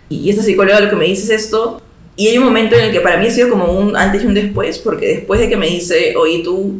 Y 0.09 0.29
esta 0.29 0.41
psicóloga 0.43 0.79
lo 0.79 0.89
que 0.89 0.95
me 0.95 1.05
dice 1.05 1.23
es 1.33 1.43
esto. 1.45 1.81
Y 2.15 2.27
hay 2.27 2.37
un 2.37 2.45
momento 2.45 2.75
en 2.75 2.85
el 2.85 2.91
que 2.91 2.99
para 2.99 3.17
mí 3.17 3.27
ha 3.27 3.31
sido 3.31 3.49
como 3.49 3.65
un 3.71 3.95
antes 3.95 4.23
y 4.23 4.25
un 4.27 4.33
después, 4.33 4.79
porque 4.79 5.07
después 5.07 5.39
de 5.39 5.47
que 5.49 5.55
me 5.55 5.67
dice, 5.67 6.15
oye, 6.17 6.41
tú 6.43 6.79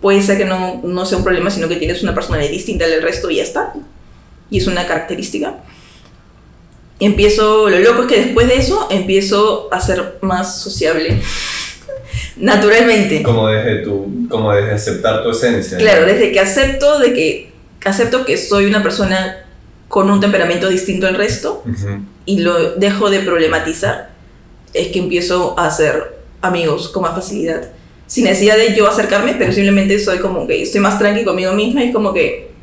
puede 0.00 0.22
ser 0.22 0.38
que 0.38 0.44
no, 0.44 0.80
no 0.84 1.04
sea 1.04 1.18
un 1.18 1.24
problema, 1.24 1.50
sino 1.50 1.66
que 1.68 1.76
tienes 1.76 2.02
una 2.04 2.14
personalidad 2.14 2.50
distinta 2.52 2.86
del 2.86 3.02
resto 3.02 3.28
y 3.30 3.36
ya 3.36 3.42
está. 3.42 3.74
Y 4.50 4.58
es 4.58 4.66
una 4.66 4.86
característica. 4.86 5.56
Empiezo, 7.00 7.68
lo 7.68 7.78
loco 7.80 8.02
es 8.02 8.08
que 8.08 8.24
después 8.24 8.46
de 8.48 8.56
eso 8.56 8.86
empiezo 8.90 9.68
a 9.72 9.80
ser 9.80 10.18
más 10.20 10.60
sociable. 10.60 11.20
Naturalmente. 12.36 13.22
Como 13.22 13.48
desde, 13.48 13.78
tu, 13.78 14.26
como 14.28 14.52
desde 14.52 14.72
aceptar 14.72 15.22
tu 15.22 15.30
esencia. 15.30 15.78
¿no? 15.78 15.84
Claro, 15.84 16.06
desde 16.06 16.32
que 16.32 16.40
acepto 16.40 16.98
de 16.98 17.12
que 17.12 17.52
acepto 17.84 18.24
que 18.24 18.36
soy 18.36 18.66
una 18.66 18.82
persona 18.82 19.44
con 19.88 20.10
un 20.10 20.20
temperamento 20.20 20.68
distinto 20.68 21.06
al 21.06 21.14
resto 21.14 21.62
y 22.24 22.40
lo 22.40 22.72
dejo 22.72 23.10
de 23.10 23.20
problematizar, 23.20 24.10
es 24.72 24.88
que 24.88 24.98
empiezo 24.98 25.58
a 25.58 25.66
hacer 25.66 26.16
amigos 26.40 26.88
con 26.88 27.02
más 27.02 27.14
facilidad. 27.14 27.68
Sin 28.06 28.24
necesidad 28.24 28.56
de 28.56 28.74
yo 28.74 28.88
acercarme, 28.88 29.34
pero 29.38 29.52
simplemente 29.52 29.98
soy 29.98 30.18
como 30.18 30.46
que 30.46 30.62
estoy 30.62 30.80
más 30.80 30.98
tranqui 30.98 31.24
conmigo 31.24 31.52
misma 31.52 31.84
y 31.84 31.88
es 31.88 31.94
como 31.94 32.12
que 32.12 32.53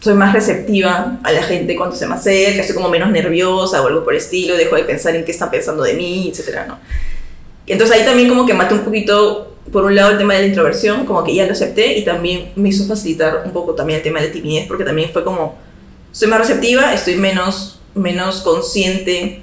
soy 0.00 0.14
más 0.14 0.32
receptiva 0.32 1.18
a 1.22 1.32
la 1.32 1.42
gente 1.42 1.76
cuando 1.76 1.94
se 1.94 2.06
me 2.06 2.14
acerca, 2.14 2.64
soy 2.64 2.74
como 2.74 2.88
menos 2.88 3.10
nerviosa 3.10 3.82
o 3.82 3.86
algo 3.86 4.02
por 4.02 4.14
el 4.14 4.18
estilo, 4.18 4.56
dejo 4.56 4.76
de 4.76 4.84
pensar 4.84 5.14
en 5.14 5.24
qué 5.24 5.30
están 5.30 5.50
pensando 5.50 5.82
de 5.82 5.94
mí, 5.94 6.30
etcétera, 6.30 6.66
¿no? 6.66 6.78
Entonces 7.66 7.96
ahí 7.96 8.04
también 8.04 8.28
como 8.28 8.46
que 8.46 8.54
maté 8.54 8.74
un 8.74 8.80
poquito, 8.80 9.56
por 9.70 9.84
un 9.84 9.94
lado 9.94 10.10
el 10.10 10.18
tema 10.18 10.34
de 10.34 10.40
la 10.40 10.46
introversión, 10.46 11.04
como 11.04 11.22
que 11.22 11.34
ya 11.34 11.44
lo 11.46 11.52
acepté 11.52 11.98
y 11.98 12.04
también 12.04 12.50
me 12.56 12.70
hizo 12.70 12.86
facilitar 12.86 13.42
un 13.44 13.52
poco 13.52 13.74
también 13.74 13.98
el 13.98 14.02
tema 14.02 14.20
de 14.20 14.28
la 14.28 14.32
timidez, 14.32 14.66
porque 14.66 14.84
también 14.84 15.10
fue 15.12 15.22
como, 15.22 15.58
soy 16.12 16.28
más 16.28 16.40
receptiva, 16.40 16.94
estoy 16.94 17.16
menos, 17.16 17.78
menos 17.94 18.40
consciente 18.40 19.42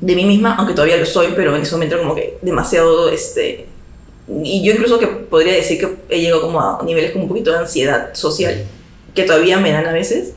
de 0.00 0.14
mí 0.14 0.24
misma, 0.24 0.54
aunque 0.56 0.74
todavía 0.74 0.98
lo 0.98 1.06
soy, 1.06 1.28
pero 1.34 1.56
en 1.56 1.62
ese 1.62 1.72
momento 1.72 1.98
como 1.98 2.14
que 2.14 2.38
demasiado, 2.42 3.08
este, 3.08 3.66
y 4.44 4.62
yo 4.62 4.72
incluso 4.72 4.98
que 4.98 5.06
podría 5.06 5.54
decir 5.54 5.78
que 5.80 5.96
he 6.10 6.20
llegado 6.20 6.42
como 6.42 6.60
a 6.60 6.82
niveles 6.84 7.10
como 7.12 7.24
un 7.24 7.28
poquito 7.28 7.50
de 7.50 7.58
ansiedad 7.58 8.14
social, 8.14 8.66
que 9.18 9.24
todavía 9.24 9.58
me 9.58 9.72
dan 9.72 9.86
a 9.86 9.92
veces. 9.92 10.34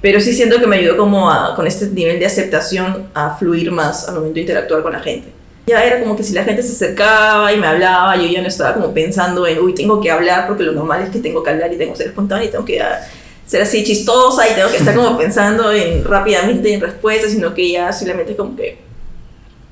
Pero 0.00 0.18
sí 0.20 0.32
siento 0.32 0.58
que 0.58 0.66
me 0.66 0.76
ayudó 0.76 0.96
como 0.96 1.30
a, 1.30 1.54
con 1.54 1.66
este 1.66 1.86
nivel 1.86 2.18
de 2.18 2.26
aceptación 2.26 3.08
a 3.14 3.36
fluir 3.36 3.70
más 3.70 4.08
al 4.08 4.14
momento 4.14 4.34
de 4.36 4.40
interactuar 4.42 4.82
con 4.82 4.92
la 4.92 5.00
gente. 5.00 5.28
Ya 5.66 5.82
era 5.84 6.00
como 6.00 6.16
que 6.16 6.22
si 6.22 6.32
la 6.32 6.44
gente 6.44 6.62
se 6.62 6.72
acercaba 6.72 7.52
y 7.52 7.58
me 7.58 7.66
hablaba, 7.66 8.16
yo 8.16 8.26
ya 8.26 8.42
no 8.42 8.48
estaba 8.48 8.74
como 8.74 8.92
pensando 8.92 9.46
en, 9.46 9.58
uy, 9.58 9.74
tengo 9.74 10.00
que 10.00 10.10
hablar 10.10 10.46
porque 10.46 10.62
lo 10.62 10.72
normal 10.72 11.02
es 11.02 11.10
que 11.10 11.18
tengo 11.20 11.42
que 11.42 11.50
hablar 11.50 11.72
y 11.72 11.76
tengo 11.76 11.92
que 11.92 11.98
ser 11.98 12.06
espontánea 12.08 12.46
y 12.46 12.50
tengo 12.50 12.64
que 12.64 12.80
ah, 12.80 13.00
ser 13.46 13.62
así 13.62 13.84
chistosa 13.84 14.48
y 14.48 14.54
tengo 14.54 14.70
que 14.70 14.78
estar 14.78 14.94
como 14.94 15.16
pensando 15.18 15.72
en 15.72 16.04
rápidamente 16.04 16.72
en 16.72 16.80
respuestas, 16.80 17.30
sino 17.30 17.54
que 17.54 17.72
ya 17.72 17.92
simplemente 17.92 18.36
como 18.36 18.56
que 18.56 18.78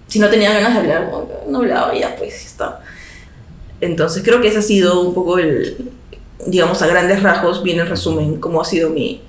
si 0.09 0.19
no 0.19 0.29
tenía 0.29 0.53
ganas 0.53 0.75
de 0.75 0.81
hablar, 0.81 1.11
no 1.49 1.59
hablaba 1.59 1.95
y 1.95 2.01
ya 2.01 2.17
pues 2.17 2.31
ya 2.43 2.47
está. 2.49 2.81
Entonces 3.81 4.23
creo 4.23 4.41
que 4.41 4.49
ese 4.49 4.59
ha 4.59 4.63
sido 4.63 5.01
un 5.01 5.15
poco 5.15 5.39
el, 5.39 5.91
digamos, 6.47 6.83
a 6.83 6.87
grandes 6.87 7.23
rasgos, 7.23 7.63
bien 7.63 7.81
en 7.81 7.87
resumen, 7.87 8.41
cómo 8.41 8.61
ha 8.61 8.65
sido 8.65 8.91
mi, 8.91 9.23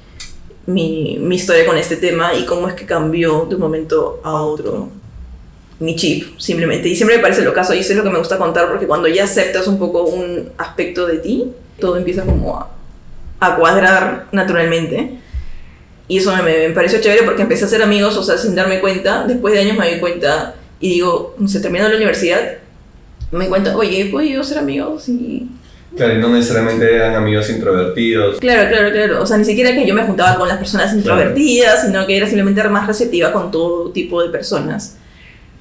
mi, 0.65 1.17
mi 1.19 1.35
historia 1.35 1.65
con 1.65 1.77
este 1.77 1.97
tema 1.97 2.33
y 2.33 2.45
cómo 2.45 2.67
es 2.67 2.73
que 2.73 2.85
cambió 2.85 3.45
de 3.47 3.55
un 3.55 3.61
momento 3.61 4.19
a 4.23 4.41
otro 4.41 4.89
mi 5.79 5.95
chip, 5.95 6.39
simplemente. 6.39 6.87
Y 6.87 6.95
siempre 6.95 7.17
me 7.17 7.21
parece 7.21 7.41
lo 7.41 7.53
caso, 7.53 7.73
y 7.73 7.79
eso 7.79 7.91
es 7.91 7.97
lo 7.97 8.03
que 8.03 8.09
me 8.09 8.17
gusta 8.17 8.37
contar, 8.37 8.69
porque 8.69 8.87
cuando 8.87 9.07
ya 9.07 9.25
aceptas 9.25 9.67
un 9.67 9.77
poco 9.77 10.03
un 10.03 10.49
aspecto 10.57 11.05
de 11.05 11.17
ti, 11.17 11.51
todo 11.79 11.97
empieza 11.97 12.23
como 12.23 12.57
a, 12.57 12.69
a 13.39 13.55
cuadrar 13.55 14.27
naturalmente. 14.31 15.19
Y 16.07 16.17
eso 16.17 16.33
me, 16.35 16.41
me, 16.41 16.69
pareció 16.69 17.01
chévere 17.01 17.23
porque 17.23 17.41
empecé 17.41 17.65
a 17.65 17.67
ser 17.67 17.81
amigos, 17.81 18.15
o 18.17 18.23
sea, 18.23 18.37
sin 18.37 18.55
darme 18.55 18.79
cuenta. 18.79 19.25
Después 19.27 19.53
de 19.53 19.61
años 19.61 19.77
me 19.77 19.93
di 19.93 19.99
cuenta 19.99 20.55
y 20.79 20.89
digo, 20.89 21.35
se 21.47 21.59
terminó 21.59 21.87
la 21.87 21.95
universidad, 21.95 22.57
me 23.31 23.45
di 23.45 23.49
cuenta, 23.49 23.75
oye, 23.75 24.01
he 24.01 24.05
podido 24.05 24.43
ser 24.43 24.59
amigos 24.59 25.09
y 25.09 25.49
Claro, 25.95 26.15
y 26.15 26.17
no 26.17 26.29
necesariamente 26.29 26.95
eran 26.95 27.15
amigos 27.15 27.49
introvertidos. 27.49 28.39
Claro, 28.39 28.69
claro, 28.69 28.91
claro. 28.91 29.21
O 29.21 29.25
sea, 29.25 29.37
ni 29.37 29.45
siquiera 29.45 29.73
que 29.73 29.85
yo 29.85 29.93
me 29.93 30.03
juntaba 30.03 30.37
con 30.37 30.47
las 30.47 30.57
personas 30.57 30.93
introvertidas, 30.93 31.83
sino 31.85 32.05
que 32.07 32.17
era 32.17 32.25
simplemente 32.25 32.67
más 32.69 32.87
receptiva 32.87 33.31
con 33.31 33.51
todo 33.51 33.91
tipo 33.91 34.21
de 34.23 34.29
personas. 34.29 34.97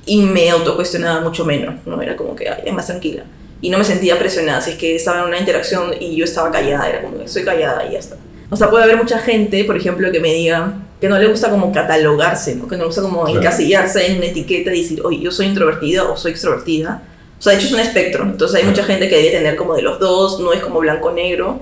Y 0.06 0.22
me 0.22 0.50
autocuestionaba 0.50 1.20
mucho 1.20 1.44
menos, 1.44 1.74
¿no? 1.86 2.00
Era 2.00 2.16
como 2.16 2.34
que 2.34 2.48
ay, 2.48 2.72
más 2.72 2.86
tranquila. 2.86 3.24
Y 3.60 3.70
no 3.70 3.78
me 3.78 3.84
sentía 3.84 4.18
presionada, 4.18 4.60
si 4.60 4.72
es 4.72 4.76
que 4.76 4.96
estaba 4.96 5.20
en 5.20 5.26
una 5.26 5.38
interacción 5.38 5.92
y 6.00 6.16
yo 6.16 6.24
estaba 6.24 6.50
callada, 6.50 6.88
era 6.88 7.02
como 7.02 7.18
que 7.20 7.28
soy 7.28 7.44
callada 7.44 7.86
y 7.86 7.92
ya 7.92 7.98
está. 7.98 8.16
O 8.50 8.56
sea, 8.56 8.70
puede 8.70 8.84
haber 8.84 8.96
mucha 8.96 9.18
gente, 9.18 9.64
por 9.64 9.76
ejemplo, 9.76 10.10
que 10.10 10.18
me 10.18 10.34
diga 10.34 10.74
que 11.00 11.08
no 11.08 11.18
le 11.18 11.26
gusta 11.26 11.50
como 11.50 11.72
catalogarse, 11.72 12.56
¿no? 12.56 12.66
que 12.66 12.76
no 12.76 12.82
le 12.82 12.86
gusta 12.86 13.02
como 13.02 13.24
claro. 13.24 13.38
encasillarse 13.38 14.06
en 14.06 14.16
una 14.18 14.26
etiqueta 14.26 14.74
y 14.74 14.82
decir, 14.82 15.00
oye, 15.04 15.20
yo 15.20 15.30
soy 15.30 15.46
introvertida 15.46 16.04
o 16.04 16.16
soy 16.16 16.32
extrovertida 16.32 17.02
o 17.42 17.44
sea, 17.44 17.54
de 17.54 17.58
hecho 17.58 17.66
es 17.66 17.72
un 17.72 17.80
espectro, 17.80 18.22
entonces 18.22 18.60
hay 18.60 18.68
mucha 18.68 18.84
gente 18.84 19.08
que 19.08 19.16
debe 19.16 19.30
tener 19.30 19.56
como 19.56 19.74
de 19.74 19.82
los 19.82 19.98
dos, 19.98 20.38
no 20.38 20.52
es 20.52 20.60
como 20.60 20.78
blanco-negro. 20.78 21.58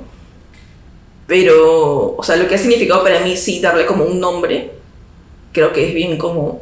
Pero, 1.27 2.17
o 2.19 2.23
sea, 2.23 2.37
lo 2.37 2.47
que 2.47 2.57
ha 2.57 2.59
significado 2.59 3.03
para 3.03 3.21
mí 3.21 3.35
sí 3.35 3.61
darle 3.63 3.87
como 3.87 4.05
un 4.05 4.21
nombre, 4.21 4.73
creo 5.53 5.73
que 5.73 5.89
es 5.89 5.95
bien 5.95 6.19
como, 6.19 6.61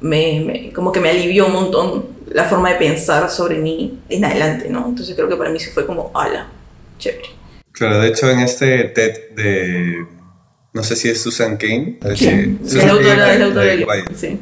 me, 0.00 0.44
me, 0.46 0.72
como 0.72 0.92
que 0.92 1.00
me 1.00 1.10
alivió 1.10 1.46
un 1.46 1.54
montón 1.54 2.06
la 2.30 2.44
forma 2.44 2.70
de 2.70 2.76
pensar 2.76 3.28
sobre 3.30 3.58
mí 3.58 3.98
en 4.08 4.24
adelante, 4.24 4.70
¿no? 4.70 4.86
Entonces 4.86 5.16
creo 5.16 5.28
que 5.28 5.34
para 5.34 5.50
mí 5.50 5.58
sí 5.58 5.70
fue 5.70 5.84
como, 5.84 6.12
ala, 6.14 6.46
chévere. 7.00 7.30
Claro, 7.72 7.98
de 7.98 8.10
hecho 8.10 8.30
en 8.30 8.38
este 8.38 8.84
TED 8.84 9.30
de, 9.34 10.06
no 10.72 10.84
sé 10.84 10.94
si 10.94 11.08
es 11.08 11.20
Susan 11.20 11.56
Kane. 11.56 11.98
Sí, 12.14 12.76
la 12.76 12.92
autora, 12.92 13.38
la 13.38 13.44
autora 13.44 13.74
de, 13.74 14.04
sí. 14.14 14.38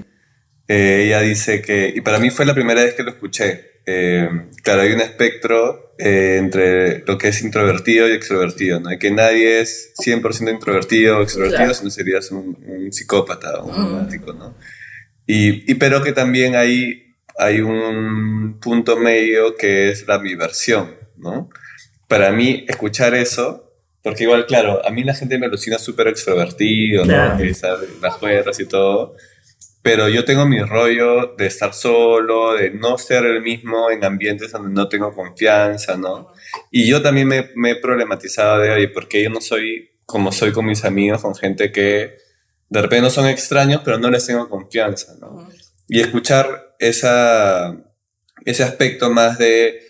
Eh, 0.69 1.05
ella 1.07 1.23
dice 1.23 1.62
que, 1.62 1.91
y 1.97 2.03
para 2.03 2.19
mí 2.19 2.29
fue 2.29 2.45
la 2.45 2.53
primera 2.53 2.83
vez 2.83 2.93
que 2.93 3.03
lo 3.03 3.12
escuché, 3.12 3.70
eh, 3.87 4.29
claro, 4.63 4.83
hay 4.83 4.93
un 4.93 5.01
espectro 5.01 5.95
eh, 5.99 6.37
entre 6.39 7.05
lo 7.05 7.19
que 7.19 7.29
es 7.29 7.43
introvertido 7.43 8.09
y 8.09 8.13
extrovertido, 8.13 8.81
¿no? 8.81 8.91
Que 8.99 9.11
nadie 9.11 9.61
es 9.61 9.93
100% 9.99 10.51
introvertido 10.51 11.19
o 11.19 11.23
extrovertido, 11.23 11.59
claro. 11.59 11.75
sino 11.75 11.91
serías 11.91 12.31
un, 12.31 12.57
un 12.67 12.93
psicópata 12.93 13.61
o 13.61 13.67
un 13.67 14.07
mm. 14.07 14.39
¿no? 14.39 14.55
Y, 15.27 15.71
y, 15.71 15.75
pero 15.75 16.03
que 16.03 16.13
también 16.13 16.57
hay, 16.57 17.15
hay 17.39 17.61
un 17.61 18.59
punto 18.61 18.97
medio 18.97 19.57
que 19.57 19.91
es 19.91 20.07
la 20.07 20.19
versión, 20.19 20.95
¿no? 21.17 21.51
Para 22.09 22.33
mí, 22.33 22.65
escuchar 22.69 23.15
eso, 23.15 23.73
porque 24.03 24.25
igual, 24.25 24.47
claro, 24.47 24.85
a 24.85 24.91
mí 24.91 25.05
la 25.05 25.15
gente 25.15 25.39
me 25.39 25.47
alucina 25.47 25.79
súper 25.79 26.09
extrovertido, 26.09 27.05
claro. 27.05 27.35
¿no? 27.35 27.41
Que 27.41 27.55
sabe, 27.55 27.87
las 28.01 28.15
juegas 28.15 28.59
y 28.59 28.67
todo 28.67 29.17
pero 29.83 30.09
yo 30.09 30.25
tengo 30.25 30.47
mi 30.47 30.61
rollo 30.61 31.35
de 31.37 31.47
estar 31.47 31.73
solo, 31.73 32.55
de 32.55 32.71
no 32.71 32.99
ser 32.99 33.25
el 33.25 33.41
mismo 33.43 33.91
en 33.91 34.05
ambientes 34.05 34.53
donde 34.53 34.71
no 34.71 34.89
tengo 34.89 35.15
confianza, 35.15 35.97
¿no? 35.97 36.33
Y 36.71 36.89
yo 36.89 37.01
también 37.01 37.29
me, 37.29 37.51
me 37.55 37.73
he 37.73 37.77
problematizado 37.77 38.61
de, 38.61 38.71
oye, 38.71 38.89
porque 38.89 39.23
yo 39.23 39.31
no 39.31 39.41
soy 39.41 39.91
como 40.11 40.33
soy 40.33 40.53
con 40.53 40.67
mis 40.67 40.85
amigos, 40.85 41.23
con 41.23 41.35
gente 41.37 41.71
que 41.71 42.17
de 42.69 42.83
repente 42.83 43.03
no 43.03 43.11
son 43.11 43.27
extraños, 43.27 43.83
pero 43.85 43.99
no 43.99 44.11
les 44.11 44.27
tengo 44.27 44.49
confianza, 44.49 45.15
¿no? 45.21 45.49
Y 45.89 46.01
escuchar 46.01 46.75
esa, 46.79 47.77
ese 48.45 48.63
aspecto 48.65 49.11
más 49.11 49.39
de 49.39 49.81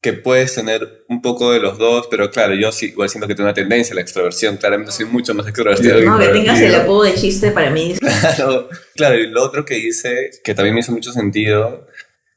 que 0.00 0.12
puedes 0.12 0.54
tener 0.54 1.04
un 1.08 1.20
poco 1.20 1.52
de 1.52 1.58
los 1.58 1.76
dos, 1.76 2.06
pero 2.08 2.30
claro, 2.30 2.54
yo 2.54 2.70
sí, 2.70 2.86
igual 2.86 3.08
siento 3.08 3.26
que 3.26 3.34
tengo 3.34 3.48
una 3.48 3.54
tendencia 3.54 3.92
a 3.92 3.96
la 3.96 4.00
extroversión, 4.00 4.56
claramente 4.56 4.92
soy 4.92 5.06
mucho 5.06 5.34
más 5.34 5.46
extrovertido. 5.46 6.00
No, 6.02 6.18
que 6.18 6.28
tengas 6.28 6.60
el 6.60 6.74
apodo 6.74 7.02
de 7.02 7.14
chiste 7.14 7.50
para 7.50 7.70
mí. 7.70 7.94
Claro, 8.36 8.68
claro, 8.94 9.18
y 9.18 9.28
lo 9.28 9.42
otro 9.42 9.64
que 9.64 9.78
hice, 9.78 10.30
que 10.44 10.54
también 10.54 10.74
me 10.74 10.80
hizo 10.80 10.92
mucho 10.92 11.12
sentido, 11.12 11.86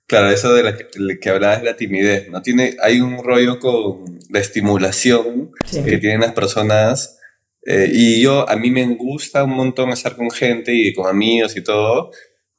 claro, 0.07 0.29
eso 0.29 0.53
de 0.53 0.63
la 0.63 0.77
que, 0.77 0.87
de 0.95 1.19
que 1.19 1.29
hablabas 1.29 1.61
de 1.61 1.65
la 1.65 1.75
timidez, 1.75 2.29
¿no? 2.29 2.41
Tiene, 2.41 2.77
hay 2.81 3.01
un 3.01 3.23
rollo 3.23 3.59
con 3.59 4.19
la 4.29 4.39
estimulación 4.39 5.51
sí. 5.65 5.83
que 5.83 5.97
tienen 5.97 6.21
las 6.21 6.33
personas, 6.33 7.19
eh, 7.65 7.89
y 7.91 8.21
yo, 8.21 8.49
a 8.49 8.55
mí 8.55 8.71
me 8.71 8.85
gusta 8.95 9.43
un 9.43 9.51
montón 9.51 9.89
estar 9.89 10.15
con 10.15 10.31
gente 10.31 10.73
y 10.73 10.93
con 10.93 11.07
amigos 11.07 11.55
y 11.55 11.61
todo, 11.61 12.11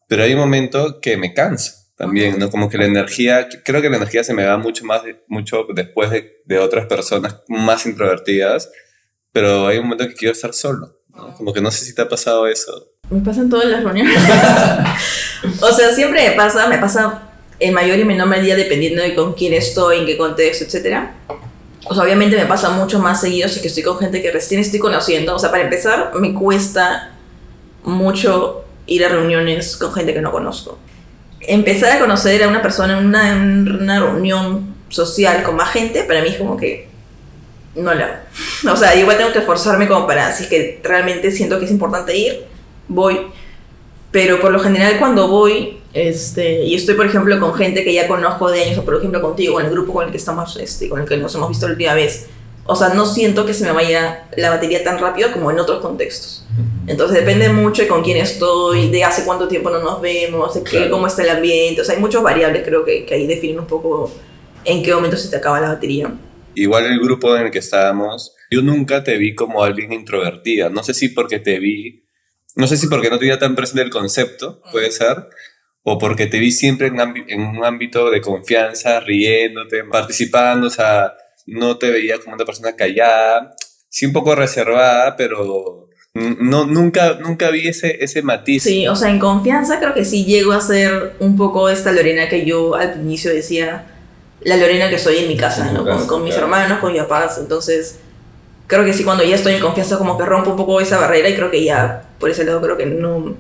pero 0.09 0.23
hay 0.23 0.35
un 0.35 0.41
momento 0.41 1.01
que 1.01 1.17
me 1.17 1.35
cansa 1.35 1.82
también, 1.97 2.39
¿no? 2.39 2.51
Como 2.51 2.69
que 2.69 2.79
la 2.79 2.87
energía, 2.87 3.49
creo 3.65 3.83
que 3.83 3.91
la 3.91 3.97
energía 3.97 4.25
se 4.25 4.35
me 4.35 4.45
va 4.45 4.57
mucho 4.57 4.85
más, 4.85 5.03
mucho 5.29 5.67
después 5.75 6.11
de, 6.11 6.43
de 6.45 6.59
otras 6.59 6.87
personas 6.87 7.43
más 7.49 7.87
introvertidas, 7.87 8.71
pero 9.33 9.67
hay 9.67 9.79
un 9.79 9.85
momento 9.85 10.09
que 10.09 10.15
quiero 10.15 10.33
estar 10.33 10.53
solo, 10.53 10.99
¿no? 11.09 11.35
Como 11.35 11.53
que 11.53 11.61
no 11.61 11.71
sé 11.71 11.85
si 11.85 11.95
te 11.95 12.03
ha 12.03 12.09
pasado 12.09 12.47
eso. 12.47 12.89
Me 13.11 13.21
pasan 13.21 13.51
todas 13.51 13.67
las 13.67 13.83
reuniones. 13.83 14.17
o 15.61 15.73
sea, 15.73 15.95
siempre 15.95 16.29
me 16.29 16.35
pasa, 16.35 16.67
me 16.67 16.79
pasa 16.79 17.31
en 17.59 17.75
mayor 17.75 17.99
y 17.99 18.05
menor 18.05 18.29
medida 18.29 18.57
dependiendo 18.57 19.03
de 19.03 19.15
con 19.15 19.35
quién 19.35 19.53
estoy, 19.53 19.99
en 19.99 20.07
qué 20.07 20.17
contexto, 20.17 20.65
etc. 20.65 21.11
O 21.85 21.95
sea, 21.95 22.05
obviamente 22.05 22.37
me 22.37 22.47
pasa 22.47 22.71
mucho 22.71 22.99
más 23.01 23.21
seguido 23.21 23.49
si 23.49 23.61
que 23.61 23.69
estoy 23.69 23.83
con 23.83 23.99
gente 23.99 24.23
que 24.23 24.31
recién 24.31 24.61
estoy 24.61 24.81
conociendo. 24.81 25.35
O 25.35 25.39
sea, 25.39 25.51
para 25.51 25.65
empezar, 25.65 26.13
me 26.15 26.33
cuesta 26.33 27.17
mucho 27.85 28.65
ir 28.87 29.05
a 29.05 29.09
reuniones 29.09 29.77
con 29.77 29.93
gente 29.93 30.15
que 30.15 30.21
no 30.21 30.33
conozco 30.33 30.79
empezar 31.47 31.93
a 31.93 31.99
conocer 31.99 32.43
a 32.43 32.49
una 32.49 32.63
persona 32.63 32.99
en 32.99 33.07
una, 33.07 33.33
en 33.33 33.83
una, 33.83 34.01
reunión 34.01 34.75
social 34.89 35.43
con 35.43 35.57
más 35.57 35.71
gente, 35.71 36.05
para 36.05 36.23
mí 36.23 36.29
es 36.29 36.37
como 36.37 36.57
que 36.57 36.89
no 37.75 37.95
lo 37.95 38.05
hago. 38.05 38.15
O 38.73 38.77
sea, 38.77 38.95
igual 38.95 39.17
tengo 39.17 39.33
que 39.33 39.41
esforzarme 39.41 39.89
como 39.89 40.07
para, 40.07 40.33
si 40.33 40.45
es 40.45 40.49
que 40.49 40.81
realmente 40.83 41.31
siento 41.31 41.59
que 41.59 41.65
es 41.65 41.71
importante 41.71 42.17
ir, 42.17 42.45
voy. 42.89 43.21
Pero 44.11 44.41
por 44.41 44.53
lo 44.53 44.61
general 44.61 44.99
cuando 44.99 45.29
voy, 45.29 45.81
este, 45.95 46.65
y 46.65 46.75
estoy 46.75 46.95
por 46.95 47.07
ejemplo 47.07 47.39
con 47.41 47.55
gente 47.55 47.83
que 47.83 47.95
ya 47.95 48.07
conozco 48.07 48.51
de 48.51 48.65
años, 48.65 48.79
o 48.79 48.85
por 48.85 48.97
ejemplo 48.97 49.23
contigo, 49.23 49.55
con 49.55 49.65
el 49.65 49.71
grupo 49.71 49.95
con 49.95 50.07
el 50.07 50.11
que 50.11 50.19
estamos, 50.19 50.57
este, 50.57 50.89
con 50.89 51.01
el 51.01 51.09
que 51.09 51.17
nos 51.17 51.35
hemos 51.35 51.49
visto 51.49 51.67
la 51.67 51.73
última 51.73 51.95
vez, 51.95 52.27
o 52.65 52.77
sea, 52.77 52.91
no 52.91 53.07
siento 53.07 53.45
que 53.45 53.55
se 53.55 53.65
me 53.65 53.73
vaya 53.73 54.29
la 54.37 54.51
batería 54.51 54.85
tan 54.85 54.99
rápido 54.99 55.33
como 55.33 55.51
en 55.51 55.59
otros 55.59 55.81
contextos. 55.81 56.47
Entonces 56.87 57.19
depende 57.19 57.49
mucho 57.49 57.83
de 57.83 57.89
con 57.89 58.03
quién 58.03 58.19
estoy, 58.19 58.89
de 58.89 59.05
hace 59.05 59.25
cuánto 59.25 59.49
tiempo 59.49 59.71
no 59.71 59.81
nos 59.81 60.01
vemos, 60.01 60.55
de 60.55 60.63
qué, 60.63 60.89
cómo 60.89 61.07
está 61.07 61.23
el 61.23 61.31
ambiente. 61.31 61.81
O 61.81 61.85
sea, 61.85 61.97
hay 61.97 62.01
muchas 62.01 62.23
variables 62.23 62.63
creo 62.65 62.85
que, 62.85 63.05
que 63.05 63.15
ahí 63.15 63.27
definen 63.27 63.61
un 63.61 63.67
poco 63.67 64.13
en 64.65 64.83
qué 64.83 64.95
momento 64.95 65.17
se 65.17 65.29
te 65.29 65.37
acaba 65.37 65.61
la 65.61 65.69
batería. 65.69 66.13
Igual 66.55 66.87
el 66.87 67.01
grupo 67.01 67.37
en 67.37 67.47
el 67.47 67.51
que 67.51 67.59
estábamos, 67.59 68.35
yo 68.51 68.63
nunca 68.63 69.03
te 69.03 69.17
vi 69.17 69.35
como 69.35 69.65
alguien 69.65 69.93
introvertida. 69.93 70.69
No 70.69 70.85
sé 70.85 70.95
si 70.95 71.09
porque 71.09 71.41
te 71.41 71.59
vi, 71.59 72.05
no 72.55 72.69
sé 72.69 72.77
si 72.77 72.87
porque 72.87 73.11
no 73.11 73.19
tenía 73.19 73.39
tan 73.39 73.57
presente 73.57 73.83
el 73.83 73.91
concepto, 73.91 74.61
puede 74.71 74.93
ser, 74.93 75.17
o 75.83 75.99
porque 75.99 76.27
te 76.27 76.39
vi 76.39 76.53
siempre 76.53 76.89
en, 76.89 77.01
en 77.01 77.41
un 77.41 77.65
ámbito 77.65 78.11
de 78.11 78.21
confianza, 78.21 79.01
riéndote, 79.01 79.83
participando, 79.85 80.69
o 80.69 80.71
sea 80.71 81.15
no 81.47 81.79
te 81.79 81.91
veía 81.91 82.19
como 82.19 82.35
una 82.35 82.45
persona 82.45 82.77
callada, 82.77 83.55
sí 83.89 84.07
un 84.07 84.13
poco 84.13 84.35
reservada, 84.35 85.17
pero 85.17 85.89
no, 86.15 86.67
nunca, 86.67 87.19
nunca 87.21 87.51
vi 87.51 87.69
ese, 87.69 88.05
ese 88.05 88.23
matiz. 88.23 88.63
Sí, 88.63 88.87
o 88.87 88.97
sea, 88.97 89.11
en 89.11 89.19
confianza 89.19 89.79
creo 89.79 89.95
que 89.95 90.05
sí 90.05 90.25
llego 90.25 90.53
a 90.53 90.61
ser 90.61 91.15
un 91.21 91.37
poco 91.37 91.69
esta 91.69 91.93
Lorena 91.93 92.29
que 92.29 92.45
yo 92.45 92.75
al 92.75 93.01
inicio 93.01 93.33
decía, 93.33 93.87
la 94.41 94.57
Lorena 94.57 94.91
que 94.91 94.99
soy 94.99 95.19
en 95.19 95.29
mi 95.29 95.37
casa, 95.37 95.73
¿no? 95.73 95.85
Casa, 95.85 95.99
con, 95.99 96.07
con, 96.07 96.25
mis 96.25 96.35
claro. 96.35 96.47
hermanos, 96.47 96.79
con 96.81 96.93
mis 96.93 97.03
papás, 97.03 97.39
entonces 97.39 97.99
creo 98.67 98.85
que 98.85 98.93
sí, 98.93 99.05
cuando 99.05 99.25
ya 99.25 99.37
estoy 99.37 99.55
en 99.55 99.61
confianza 99.61 99.99
como 99.99 100.19
que 100.19 100.25
rompo 100.25 100.51
un 100.51 100.57
poco 100.57 100.81
esa 100.81 100.99
barrera 100.99 101.29
y 101.29 101.35
creo 101.35 101.51
que 101.51 101.65
ya, 101.65 102.05
por 102.19 102.31
ese 102.31 102.45
lado 102.45 102.61
creo 102.61 102.77
que 102.77 102.87
no, 102.87 103.35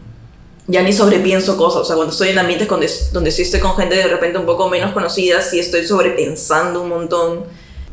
ya 0.66 0.82
ni 0.82 0.92
sobrepienso 0.92 1.56
cosas, 1.56 1.82
o 1.82 1.84
sea, 1.84 1.96
cuando 1.96 2.12
estoy 2.12 2.30
en 2.30 2.38
ambientes 2.38 2.68
donde, 2.68 2.90
donde 3.12 3.30
sí 3.30 3.42
estoy 3.42 3.60
con 3.60 3.74
gente 3.76 3.96
de 3.96 4.08
repente 4.08 4.38
un 4.38 4.46
poco 4.46 4.68
menos 4.68 4.92
conocida, 4.92 5.42
sí 5.42 5.58
estoy 5.58 5.84
sobrepensando 5.86 6.82
un 6.82 6.88
montón 6.88 7.44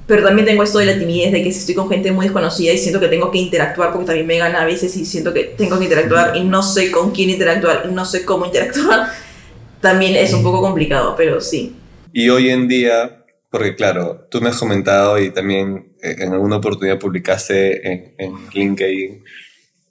pero 0.09 0.23
también 0.23 0.47
tengo 0.47 0.63
esto 0.63 0.79
de 0.79 0.87
la 0.87 0.97
timidez, 0.97 1.31
de 1.31 1.43
que 1.43 1.51
si 1.51 1.59
estoy 1.59 1.75
con 1.75 1.87
gente 1.87 2.11
muy 2.11 2.25
desconocida 2.25 2.73
y 2.73 2.79
siento 2.79 2.99
que 2.99 3.09
tengo 3.09 3.29
que 3.29 3.37
interactuar, 3.37 3.91
porque 3.91 4.07
también 4.07 4.25
me 4.25 4.39
gana 4.39 4.63
a 4.63 4.65
veces 4.65 4.97
y 4.97 5.05
siento 5.05 5.31
que 5.31 5.43
tengo 5.55 5.77
que 5.77 5.83
interactuar 5.83 6.35
y 6.35 6.43
no 6.43 6.63
sé 6.63 6.89
con 6.89 7.11
quién 7.11 7.29
interactuar 7.29 7.85
y 7.87 7.93
no 7.93 8.05
sé 8.05 8.25
cómo 8.25 8.47
interactuar, 8.47 9.07
también 9.81 10.15
es 10.15 10.33
un 10.33 10.41
poco 10.41 10.61
complicado, 10.61 11.13
pero 11.15 11.39
sí. 11.39 11.75
Y 12.11 12.27
hoy 12.29 12.49
en 12.49 12.67
día, 12.67 13.23
porque 13.51 13.75
claro, 13.75 14.27
tú 14.31 14.41
me 14.41 14.49
has 14.49 14.57
comentado 14.57 15.19
y 15.19 15.29
también 15.29 15.93
eh, 16.01 16.15
en 16.17 16.33
alguna 16.33 16.57
oportunidad 16.57 16.97
publicaste 16.97 17.87
en, 17.87 18.15
en 18.17 18.33
LinkedIn 18.51 19.23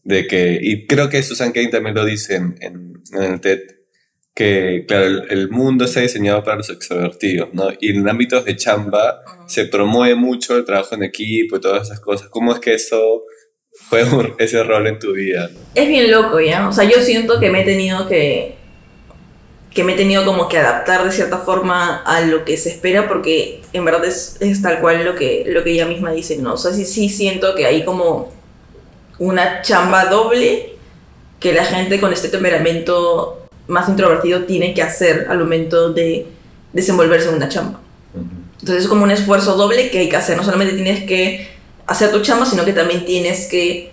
de 0.02 0.26
que, 0.26 0.58
y 0.60 0.84
creo 0.88 1.08
que 1.08 1.22
Susan 1.22 1.52
Kane 1.52 1.68
también 1.68 1.94
lo 1.94 2.04
dice 2.04 2.34
en, 2.34 2.56
en, 2.60 3.22
el 3.22 3.40
TED, 3.40 3.60
que 4.38 4.84
claro, 4.86 5.24
el, 5.28 5.50
mundo 5.50 5.84
está 5.84 5.98
diseñado 5.98 6.44
para 6.44 6.58
los 6.58 6.70
extrovertidos, 6.70 7.48
¿no? 7.54 7.70
Y 7.80 7.90
en 7.90 8.08
ámbitos 8.08 8.44
de 8.44 8.54
chamba 8.54 9.20
se 9.48 9.64
promueve 9.64 10.14
mucho 10.14 10.56
el 10.56 10.64
trabajo 10.64 10.94
en 10.94 11.02
equipo 11.02 11.56
y 11.56 11.60
todas 11.60 11.88
esas 11.88 11.98
cosas. 11.98 12.28
¿Cómo 12.28 12.52
es 12.52 12.60
que 12.60 12.72
eso 12.72 13.24
juega 13.90 14.08
ese 14.38 14.62
rol 14.62 14.86
en 14.86 15.00
tu 15.00 15.12
vida? 15.12 15.50
Es 15.74 15.88
bien 15.88 16.12
loco, 16.12 16.38
¿ya? 16.38 16.68
O 16.68 16.72
sea, 16.72 16.84
yo 16.84 17.00
siento 17.00 17.40
que 17.40 17.50
me 17.50 17.62
he 17.62 17.64
tenido 17.64 18.06
que 18.06 18.54
que 19.74 19.82
me 19.82 19.94
he 19.94 19.96
tenido 19.96 20.24
como 20.24 20.48
que 20.48 20.58
adaptar 20.58 21.04
de 21.04 21.10
cierta 21.10 21.38
forma 21.38 21.96
a 22.04 22.20
lo 22.20 22.44
que 22.44 22.56
se 22.56 22.68
espera 22.68 23.08
porque 23.08 23.60
en 23.72 23.84
verdad 23.84 24.04
es, 24.04 24.36
es 24.38 24.62
tal 24.62 24.80
cual 24.80 25.04
lo 25.04 25.16
que, 25.16 25.44
lo 25.48 25.64
que 25.64 25.72
ella 25.72 25.86
misma 25.86 26.12
dice, 26.12 26.36
¿no? 26.38 26.54
O 26.54 26.56
sea, 26.56 26.72
sí, 26.72 26.84
sí 26.84 27.08
siento 27.08 27.56
que 27.56 27.66
hay 27.66 27.84
como 27.84 28.32
una 29.18 29.62
chamba 29.62 30.04
doble 30.06 30.74
que 31.40 31.52
la 31.52 31.64
gente 31.64 31.98
con 31.98 32.12
este 32.12 32.28
temperamento 32.28 33.47
más 33.68 33.88
introvertido 33.88 34.44
tiene 34.44 34.74
que 34.74 34.82
hacer 34.82 35.26
al 35.28 35.38
momento 35.38 35.92
de 35.92 36.26
desenvolverse 36.72 37.28
en 37.28 37.36
una 37.36 37.48
chamba. 37.48 37.80
Entonces 38.60 38.84
es 38.84 38.88
como 38.88 39.04
un 39.04 39.10
esfuerzo 39.10 39.56
doble 39.56 39.90
que 39.90 40.00
hay 40.00 40.08
que 40.08 40.16
hacer. 40.16 40.36
No 40.36 40.42
solamente 40.42 40.74
tienes 40.74 41.04
que 41.04 41.48
hacer 41.86 42.10
tu 42.10 42.20
chamba, 42.20 42.44
sino 42.44 42.64
que 42.64 42.72
también 42.72 43.04
tienes 43.04 43.46
que 43.46 43.92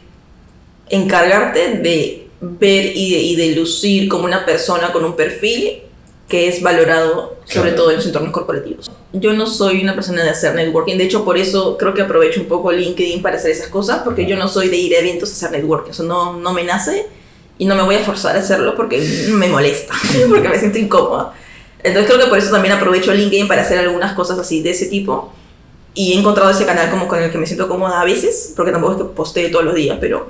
encargarte 0.89 1.77
de 1.77 2.27
ver 2.41 2.91
y 2.95 3.35
de, 3.35 3.55
lucir 3.55 4.07
como 4.09 4.25
una 4.25 4.45
persona 4.45 4.91
con 4.91 5.03
un 5.05 5.15
perfil 5.15 5.81
que 6.27 6.47
es 6.47 6.61
valorado 6.61 7.37
sobre 7.45 7.71
todo 7.71 7.91
en 7.91 7.97
los 7.97 8.05
entornos 8.05 8.31
corporativos. 8.31 8.91
Yo 9.13 9.33
no 9.33 9.45
soy 9.45 9.81
una 9.81 9.93
persona 9.93 10.23
de 10.23 10.29
hacer 10.31 10.55
networking, 10.55 10.97
de 10.97 11.03
hecho 11.03 11.23
por 11.23 11.37
eso 11.37 11.77
creo 11.77 11.93
que 11.93 12.01
aprovecho 12.01 12.41
un 12.41 12.47
poco 12.47 12.71
LinkedIn 12.71 13.21
para 13.21 13.37
hacer 13.37 13.51
esas 13.51 13.67
cosas, 13.67 14.01
porque 14.03 14.25
yo 14.25 14.35
no 14.35 14.47
soy 14.47 14.69
de 14.69 14.77
ir 14.77 14.95
a 14.95 14.99
eventos 14.99 15.29
a 15.29 15.33
hacer 15.33 15.51
networking, 15.51 15.91
eso 15.91 16.03
no, 16.03 16.33
no 16.39 16.53
me 16.53 16.63
nace 16.63 17.05
y 17.57 17.65
no 17.65 17.75
me 17.75 17.83
voy 17.83 17.95
a 17.95 17.99
forzar 17.99 18.35
a 18.35 18.39
hacerlo 18.39 18.75
porque 18.75 18.99
me 19.31 19.47
molesta, 19.47 19.93
porque 20.29 20.49
me 20.49 20.59
siento 20.59 20.77
incómoda. 20.77 21.33
Entonces 21.83 22.11
creo 22.11 22.23
que 22.23 22.29
por 22.29 22.37
eso 22.37 22.51
también 22.51 22.73
aprovecho 22.73 23.13
LinkedIn 23.13 23.47
para 23.47 23.61
hacer 23.61 23.77
algunas 23.77 24.13
cosas 24.13 24.39
así 24.39 24.61
de 24.61 24.71
ese 24.71 24.87
tipo 24.87 25.31
y 25.93 26.13
he 26.13 26.19
encontrado 26.19 26.49
ese 26.49 26.65
canal 26.65 26.89
como 26.89 27.07
con 27.07 27.21
el 27.21 27.31
que 27.31 27.37
me 27.37 27.45
siento 27.45 27.69
cómoda 27.69 28.01
a 28.01 28.05
veces, 28.05 28.53
porque 28.55 28.71
tampoco 28.71 28.93
es 28.93 28.97
que 28.99 29.03
postee 29.05 29.49
todos 29.49 29.65
los 29.65 29.75
días, 29.75 29.97
pero 30.01 30.27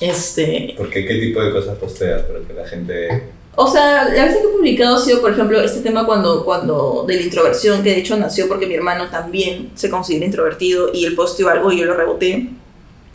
este... 0.00 0.74
Porque 0.76 1.06
qué 1.06 1.14
tipo 1.14 1.40
de 1.40 1.52
cosas 1.52 1.78
posteas 1.78 2.22
para 2.22 2.40
que 2.40 2.52
la 2.52 2.66
gente... 2.66 3.24
O 3.54 3.70
sea, 3.70 4.08
la 4.08 4.24
vez 4.24 4.36
que 4.36 4.42
he 4.42 4.48
publicado 4.48 4.96
ha 4.96 5.00
sido, 5.00 5.20
por 5.20 5.32
ejemplo, 5.32 5.60
este 5.60 5.80
tema 5.80 6.06
cuando, 6.06 6.44
cuando 6.44 7.04
de 7.06 7.16
la 7.16 7.22
introversión, 7.22 7.82
que 7.82 7.90
de 7.90 7.98
hecho 7.98 8.16
nació 8.16 8.48
porque 8.48 8.66
mi 8.66 8.74
hermano 8.74 9.10
también 9.10 9.70
se 9.74 9.90
considera 9.90 10.24
introvertido 10.24 10.90
y 10.92 11.04
él 11.04 11.14
posteó 11.14 11.48
algo 11.50 11.70
y 11.70 11.78
yo 11.78 11.84
lo 11.84 11.94
reboté. 11.94 12.48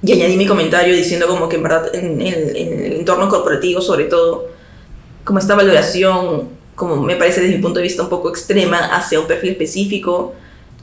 Y 0.04 0.12
añadí 0.12 0.38
mi 0.38 0.46
comentario 0.46 0.96
diciendo 0.96 1.28
como 1.28 1.50
que 1.50 1.56
en 1.56 1.64
verdad 1.64 1.96
en, 1.96 2.22
en, 2.22 2.56
en 2.56 2.86
el 2.86 2.94
entorno 2.94 3.30
corporativo 3.30 3.82
sobre 3.82 4.06
todo, 4.06 4.48
como 5.24 5.40
esta 5.40 5.56
valoración, 5.56 6.50
como 6.76 7.02
me 7.02 7.16
parece 7.16 7.42
desde 7.42 7.56
mi 7.56 7.62
punto 7.62 7.80
de 7.80 7.84
vista 7.84 8.04
un 8.04 8.10
poco 8.10 8.30
extrema 8.30 8.78
hacia 8.78 9.20
un 9.20 9.28
perfil 9.28 9.52
específico, 9.52 10.34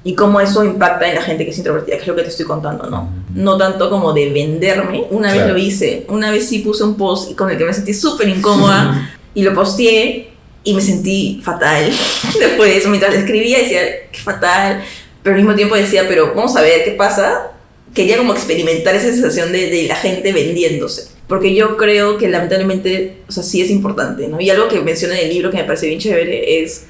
y 0.05 0.15
cómo 0.15 0.41
eso 0.41 0.65
impacta 0.65 1.09
en 1.09 1.15
la 1.15 1.23
gente 1.23 1.45
que 1.45 1.51
es 1.51 1.59
introvertida, 1.59 1.97
que 1.97 2.03
es 2.03 2.09
lo 2.09 2.17
que 2.17 2.23
te 2.23 2.29
estoy 2.29 2.47
contando, 2.47 2.91
¿no? 2.91 3.09
No 3.35 3.57
tanto 3.57 3.89
como 3.89 4.13
de 4.13 4.31
venderme. 4.31 5.05
Una 5.11 5.33
vez 5.33 5.47
lo 5.47 5.57
hice, 5.57 6.05
una 6.09 6.31
vez 6.31 6.49
sí 6.49 6.59
puse 6.59 6.83
un 6.83 6.97
post 6.97 7.37
con 7.37 7.51
el 7.51 7.57
que 7.57 7.65
me 7.65 7.73
sentí 7.73 7.95
súper 7.95 8.29
incómoda 8.29 9.11
y 9.33 9.43
lo 9.43 9.55
posteé 9.55 10.33
y 10.65 10.75
me 10.75 10.81
sentí 10.81 11.41
fatal. 11.43 11.93
Después 12.41 12.87
mientras 12.89 13.15
escribía, 13.15 13.59
decía, 13.59 13.81
qué 14.11 14.19
fatal, 14.19 14.83
pero 15.23 15.37
al 15.37 15.43
mismo 15.43 15.55
tiempo 15.55 15.77
decía, 15.77 16.05
pero 16.09 16.35
vamos 16.35 16.57
a 16.57 16.63
ver 16.63 16.85
qué 16.85 16.93
pasa. 16.93 17.52
Quería 17.95 18.17
como 18.17 18.33
experimentar 18.33 18.95
esa 18.95 19.09
sensación 19.09 19.53
de, 19.53 19.85
la 19.89 19.97
gente 19.97 20.33
vendiéndose. 20.33 21.09
Porque 21.29 21.55
yo 21.55 21.77
creo 21.77 22.19
que 22.19 22.29
lamentablemente, 22.29 23.19
o 23.29 23.33
sea, 23.33 23.43
sí 23.43 23.61
es 23.61 23.71
importante, 23.71 24.29
¿no? 24.29 24.41
Y 24.41 24.51
algo 24.51 24.69
que 24.69 24.81
menciona 24.81 25.19
en 25.19 25.27
el 25.27 25.35
libro 25.35 25.51
que 25.51 25.59
me 25.59 25.65
parece 25.65 25.87
bien 25.87 26.01
chévere 26.01 26.63
es 26.63 26.85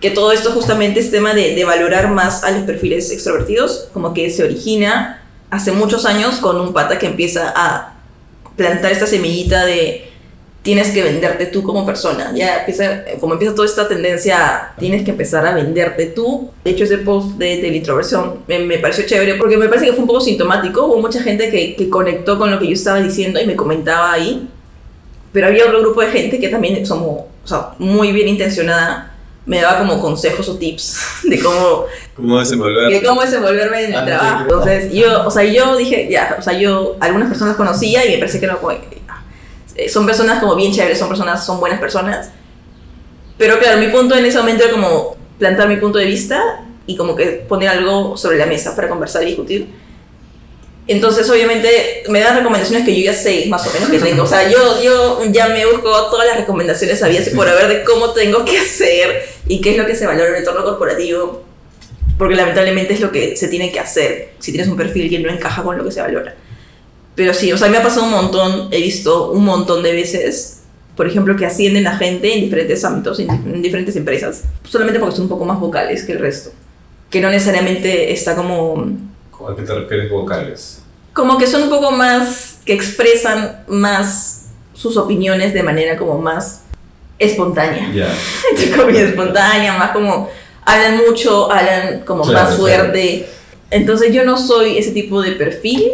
que 0.00 0.10
todo 0.10 0.32
esto 0.32 0.50
justamente 0.50 1.00
es 1.00 1.10
tema 1.10 1.32
de, 1.34 1.54
de, 1.54 1.64
valorar 1.64 2.10
más 2.10 2.44
a 2.44 2.50
los 2.50 2.64
perfiles 2.64 3.10
extrovertidos, 3.10 3.88
como 3.92 4.14
que 4.14 4.30
se 4.30 4.44
origina 4.44 5.22
hace 5.50 5.72
muchos 5.72 6.06
años 6.06 6.36
con 6.36 6.60
un 6.60 6.72
pata 6.72 6.98
que 6.98 7.06
empieza 7.06 7.52
a 7.54 8.00
plantar 8.56 8.92
esta 8.92 9.06
semillita 9.06 9.64
de 9.64 10.11
tienes 10.62 10.90
que 10.90 11.02
venderte 11.02 11.46
tú 11.46 11.62
como 11.62 11.84
persona. 11.84 12.32
Ya 12.34 12.60
empieza, 12.60 13.04
como 13.20 13.34
empieza 13.34 13.54
toda 13.54 13.66
esta 13.66 13.88
tendencia, 13.88 14.72
tienes 14.78 15.04
que 15.04 15.10
empezar 15.10 15.46
a 15.46 15.54
venderte 15.54 16.06
tú. 16.06 16.50
De 16.64 16.70
hecho, 16.70 16.84
ese 16.84 16.98
post 16.98 17.36
de, 17.36 17.60
de 17.60 17.70
la 17.70 17.76
introversión 17.76 18.40
me, 18.46 18.60
me, 18.60 18.78
pareció 18.78 19.04
chévere 19.04 19.34
porque 19.34 19.56
me 19.56 19.68
parece 19.68 19.86
que 19.86 19.92
fue 19.92 20.02
un 20.02 20.06
poco 20.06 20.20
sintomático. 20.20 20.86
Hubo 20.86 21.00
mucha 21.00 21.22
gente 21.22 21.50
que, 21.50 21.74
que 21.74 21.90
conectó 21.90 22.38
con 22.38 22.50
lo 22.50 22.58
que 22.58 22.66
yo 22.66 22.74
estaba 22.74 23.00
diciendo 23.00 23.40
y 23.40 23.46
me 23.46 23.56
comentaba 23.56 24.12
ahí. 24.12 24.48
Pero 25.32 25.48
había 25.48 25.66
otro 25.66 25.80
grupo 25.80 26.00
de 26.02 26.08
gente 26.08 26.38
que 26.38 26.48
también 26.48 26.84
somos, 26.84 27.22
o 27.44 27.48
sea, 27.48 27.70
muy 27.78 28.12
bien 28.12 28.28
intencionada 28.28 29.08
me 29.44 29.60
daba 29.60 29.78
como 29.78 30.00
consejos 30.00 30.48
o 30.48 30.56
tips 30.56 30.98
de 31.24 31.40
cómo, 31.40 31.86
¿Cómo 32.14 32.38
desenvolverme? 32.38 32.94
De 32.94 33.02
cómo 33.02 33.22
desenvolverme 33.22 33.84
en 33.84 33.92
el 33.92 33.98
ah, 33.98 34.04
trabajo. 34.04 34.42
Entonces, 34.42 34.92
yo, 34.92 35.26
o 35.26 35.30
sea, 35.30 35.44
yo 35.44 35.76
dije, 35.76 36.08
ya, 36.10 36.36
o 36.38 36.42
sea, 36.42 36.52
yo 36.52 36.96
algunas 37.00 37.28
personas 37.28 37.56
conocía 37.56 38.06
y 38.06 38.12
me 38.12 38.18
parece 38.18 38.38
que 38.38 38.46
no, 38.46 38.58
son 39.88 40.06
personas 40.06 40.40
como 40.40 40.54
bien 40.56 40.72
chéveres, 40.72 40.98
son 40.98 41.08
personas, 41.08 41.44
son 41.44 41.60
buenas 41.60 41.80
personas. 41.80 42.30
Pero 43.38 43.58
claro, 43.58 43.78
mi 43.78 43.88
punto 43.88 44.14
en 44.14 44.24
ese 44.24 44.38
momento 44.38 44.64
era 44.64 44.72
como 44.72 45.16
plantar 45.38 45.68
mi 45.68 45.76
punto 45.76 45.98
de 45.98 46.06
vista 46.06 46.64
y 46.86 46.96
como 46.96 47.16
que 47.16 47.26
poner 47.48 47.68
algo 47.68 48.16
sobre 48.16 48.38
la 48.38 48.46
mesa 48.46 48.76
para 48.76 48.88
conversar 48.88 49.22
y 49.22 49.26
discutir. 49.26 49.68
Entonces, 50.88 51.30
obviamente, 51.30 52.02
me 52.08 52.20
dan 52.20 52.36
recomendaciones 52.36 52.84
que 52.84 52.94
yo 52.94 53.04
ya 53.04 53.14
sé 53.14 53.46
más 53.48 53.66
o 53.66 53.72
menos 53.72 53.88
que 53.88 53.98
tengo. 53.98 54.24
O 54.24 54.26
sea, 54.26 54.50
yo, 54.50 54.82
yo 54.82 55.20
ya 55.30 55.48
me 55.48 55.64
busco 55.64 55.90
todas 56.10 56.26
las 56.26 56.36
recomendaciones 56.36 56.98
sabidas 56.98 57.28
por 57.30 57.48
haber 57.48 57.68
de 57.68 57.84
cómo 57.84 58.10
tengo 58.10 58.44
que 58.44 58.58
hacer 58.58 59.28
y 59.46 59.60
qué 59.60 59.72
es 59.72 59.78
lo 59.78 59.86
que 59.86 59.94
se 59.94 60.06
valora 60.06 60.28
en 60.28 60.34
el 60.34 60.38
entorno 60.40 60.64
corporativo. 60.64 61.44
Porque 62.18 62.34
lamentablemente 62.34 62.94
es 62.94 63.00
lo 63.00 63.12
que 63.12 63.36
se 63.36 63.48
tiene 63.48 63.70
que 63.70 63.80
hacer 63.80 64.32
si 64.38 64.52
tienes 64.52 64.68
un 64.68 64.76
perfil 64.76 65.08
que 65.08 65.18
no 65.20 65.30
encaja 65.30 65.62
con 65.62 65.78
lo 65.78 65.84
que 65.84 65.92
se 65.92 66.00
valora. 66.00 66.34
Pero 67.14 67.34
sí, 67.34 67.52
o 67.52 67.58
sea, 67.58 67.68
me 67.68 67.76
ha 67.76 67.82
pasado 67.82 68.06
un 68.06 68.12
montón, 68.12 68.68
he 68.70 68.80
visto 68.80 69.32
un 69.32 69.44
montón 69.44 69.82
de 69.82 69.92
veces, 69.92 70.62
por 70.96 71.06
ejemplo, 71.06 71.36
que 71.36 71.44
ascienden 71.44 71.86
a 71.86 71.96
gente 71.96 72.34
en 72.34 72.40
diferentes 72.40 72.84
ámbitos, 72.84 73.18
en, 73.18 73.60
diferentes 73.62 73.94
empresas, 73.96 74.44
solamente 74.68 74.98
porque 74.98 75.16
son 75.16 75.24
un 75.24 75.28
poco 75.28 75.44
más 75.44 75.60
vocales 75.60 76.04
que 76.04 76.12
el 76.12 76.18
resto. 76.18 76.50
Que 77.10 77.20
no 77.20 77.28
necesariamente 77.28 78.12
está 78.12 78.34
como 78.34 78.96
¿A 79.46 79.56
qué 79.56 79.62
te 79.62 79.74
refieres 79.74 80.10
vocales? 80.10 80.82
Como 81.12 81.36
que 81.36 81.46
son 81.46 81.64
un 81.64 81.68
poco 81.68 81.90
más, 81.90 82.60
que 82.64 82.72
expresan 82.72 83.64
más 83.68 84.46
sus 84.72 84.96
opiniones 84.96 85.52
de 85.52 85.62
manera 85.62 85.96
como 85.96 86.18
más 86.18 86.62
espontánea. 87.18 87.92
Ya. 87.92 88.08
Yeah. 88.92 89.02
espontánea, 89.02 89.76
más 89.78 89.90
como 89.90 90.28
hablan 90.64 90.98
mucho, 90.98 91.50
hablan 91.50 92.00
como 92.00 92.24
más 92.24 92.56
fuerte. 92.56 93.28
Entonces 93.70 94.12
yo 94.12 94.24
no 94.24 94.36
soy 94.36 94.78
ese 94.78 94.92
tipo 94.92 95.22
de 95.22 95.32
perfil 95.32 95.92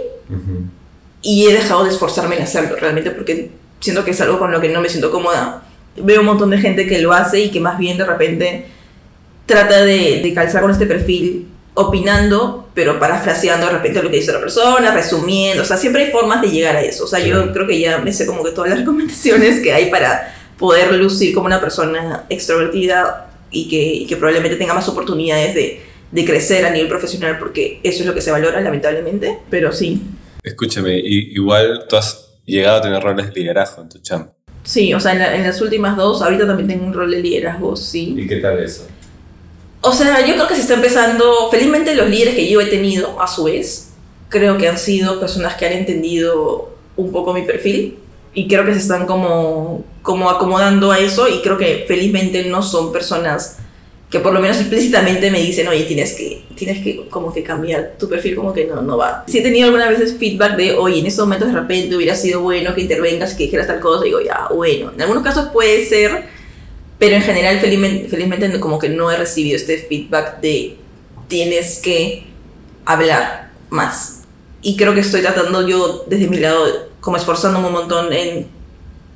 y 1.22 1.46
he 1.46 1.52
dejado 1.52 1.84
de 1.84 1.90
esforzarme 1.90 2.36
en 2.36 2.42
hacerlo 2.42 2.76
realmente 2.76 3.10
porque 3.10 3.50
siento 3.80 4.04
que 4.04 4.12
es 4.12 4.20
algo 4.20 4.38
con 4.38 4.50
lo 4.50 4.60
que 4.60 4.68
no 4.68 4.80
me 4.80 4.88
siento 4.88 5.10
cómoda. 5.10 5.62
Veo 5.96 6.20
un 6.20 6.26
montón 6.26 6.50
de 6.50 6.58
gente 6.58 6.86
que 6.86 7.00
lo 7.00 7.12
hace 7.12 7.40
y 7.40 7.50
que 7.50 7.60
más 7.60 7.78
bien 7.78 7.98
de 7.98 8.04
repente 8.04 8.66
trata 9.46 9.84
de, 9.84 10.20
de 10.22 10.34
calzar 10.34 10.62
con 10.62 10.70
este 10.70 10.86
perfil 10.86 11.48
opinando, 11.78 12.68
pero 12.74 12.98
parafraseando 12.98 13.66
de 13.66 13.72
repente 13.72 14.02
lo 14.02 14.10
que 14.10 14.16
dice 14.16 14.32
la 14.32 14.40
persona, 14.40 14.92
resumiendo, 14.92 15.62
o 15.62 15.66
sea, 15.66 15.76
siempre 15.76 16.04
hay 16.04 16.10
formas 16.10 16.42
de 16.42 16.50
llegar 16.50 16.74
a 16.74 16.82
eso. 16.82 17.04
O 17.04 17.06
sea, 17.06 17.20
yo 17.20 17.52
creo 17.52 17.68
que 17.68 17.78
ya 17.78 17.98
me 17.98 18.12
sé 18.12 18.26
como 18.26 18.42
que 18.42 18.50
todas 18.50 18.70
las 18.70 18.78
recomendaciones 18.80 19.60
que 19.60 19.72
hay 19.72 19.88
para 19.88 20.34
poder 20.58 20.92
lucir 20.94 21.32
como 21.32 21.46
una 21.46 21.60
persona 21.60 22.24
extrovertida 22.28 23.30
y 23.50 23.68
que, 23.68 24.06
que 24.08 24.16
probablemente 24.16 24.56
tenga 24.56 24.74
más 24.74 24.88
oportunidades 24.88 25.54
de, 25.54 25.80
de, 26.10 26.24
crecer 26.24 26.66
a 26.66 26.70
nivel 26.70 26.88
profesional, 26.88 27.38
porque 27.38 27.78
eso 27.84 28.00
es 28.00 28.06
lo 28.06 28.14
que 28.14 28.20
se 28.20 28.32
valora, 28.32 28.60
lamentablemente, 28.60 29.38
pero 29.48 29.72
sí. 29.72 30.02
Escúchame, 30.48 30.98
igual 30.98 31.84
tú 31.88 31.96
has 31.96 32.30
llegado 32.44 32.78
a 32.78 32.80
tener 32.80 33.02
roles 33.02 33.26
de 33.26 33.40
liderazgo 33.40 33.82
en 33.82 33.88
tu 33.88 33.98
champ. 33.98 34.30
Sí, 34.64 34.94
o 34.94 35.00
sea, 35.00 35.12
en, 35.12 35.40
en 35.40 35.46
las 35.46 35.60
últimas 35.60 35.96
dos, 35.96 36.22
ahorita 36.22 36.46
también 36.46 36.68
tengo 36.68 36.86
un 36.86 36.92
rol 36.92 37.10
de 37.10 37.20
liderazgo, 37.20 37.76
sí. 37.76 38.14
¿Y 38.16 38.26
qué 38.26 38.36
tal 38.36 38.58
eso? 38.58 38.86
O 39.80 39.92
sea, 39.92 40.26
yo 40.26 40.34
creo 40.34 40.48
que 40.48 40.54
se 40.54 40.62
está 40.62 40.74
empezando, 40.74 41.50
felizmente 41.50 41.94
los 41.94 42.08
líderes 42.08 42.34
que 42.34 42.48
yo 42.48 42.60
he 42.60 42.66
tenido, 42.66 43.20
a 43.20 43.26
su 43.26 43.44
vez, 43.44 43.90
creo 44.28 44.58
que 44.58 44.68
han 44.68 44.78
sido 44.78 45.20
personas 45.20 45.54
que 45.56 45.66
han 45.66 45.72
entendido 45.72 46.76
un 46.96 47.12
poco 47.12 47.32
mi 47.32 47.42
perfil 47.42 47.98
y 48.34 48.48
creo 48.48 48.64
que 48.64 48.72
se 48.72 48.80
están 48.80 49.06
como, 49.06 49.84
como 50.02 50.30
acomodando 50.30 50.90
a 50.92 50.98
eso 50.98 51.28
y 51.28 51.40
creo 51.42 51.58
que 51.58 51.84
felizmente 51.86 52.44
no 52.46 52.62
son 52.62 52.92
personas 52.92 53.58
que 54.10 54.20
por 54.20 54.32
lo 54.32 54.40
menos 54.40 54.58
explícitamente 54.58 55.30
me 55.30 55.40
dicen, 55.40 55.68
oye, 55.68 55.84
tienes 55.84 56.14
que, 56.14 56.42
tienes 56.54 56.82
que 56.82 57.08
como 57.10 57.32
que 57.32 57.42
cambiar 57.42 57.96
tu 57.98 58.08
perfil, 58.08 58.36
como 58.36 58.54
que 58.54 58.64
no, 58.64 58.80
no 58.80 58.96
va. 58.96 59.24
Si 59.26 59.38
he 59.38 59.42
tenido 59.42 59.66
algunas 59.66 59.90
veces 59.90 60.16
feedback 60.18 60.56
de, 60.56 60.72
oye, 60.74 61.00
en 61.00 61.06
estos 61.06 61.26
momentos 61.26 61.48
de 61.48 61.60
repente 61.60 61.94
hubiera 61.94 62.14
sido 62.14 62.40
bueno 62.40 62.74
que 62.74 62.80
intervengas, 62.80 63.34
que 63.34 63.44
dijeras 63.44 63.66
tal 63.66 63.80
cosa, 63.80 64.04
digo, 64.04 64.20
ya, 64.20 64.48
bueno. 64.54 64.92
En 64.94 65.02
algunos 65.02 65.22
casos 65.22 65.50
puede 65.52 65.84
ser, 65.84 66.24
pero 66.98 67.16
en 67.16 67.22
general 67.22 67.60
felizmente, 67.60 68.08
felizmente 68.08 68.58
como 68.60 68.78
que 68.78 68.88
no 68.88 69.10
he 69.10 69.16
recibido 69.16 69.56
este 69.56 69.76
feedback 69.76 70.40
de 70.40 70.76
tienes 71.28 71.78
que 71.80 72.24
hablar 72.86 73.50
más. 73.68 74.22
Y 74.62 74.76
creo 74.76 74.94
que 74.94 75.00
estoy 75.00 75.20
tratando 75.20 75.68
yo 75.68 76.04
desde 76.08 76.28
mi 76.28 76.38
lado, 76.38 76.88
como 77.00 77.18
esforzándome 77.18 77.66
un 77.66 77.74
montón 77.74 78.12
en 78.12 78.57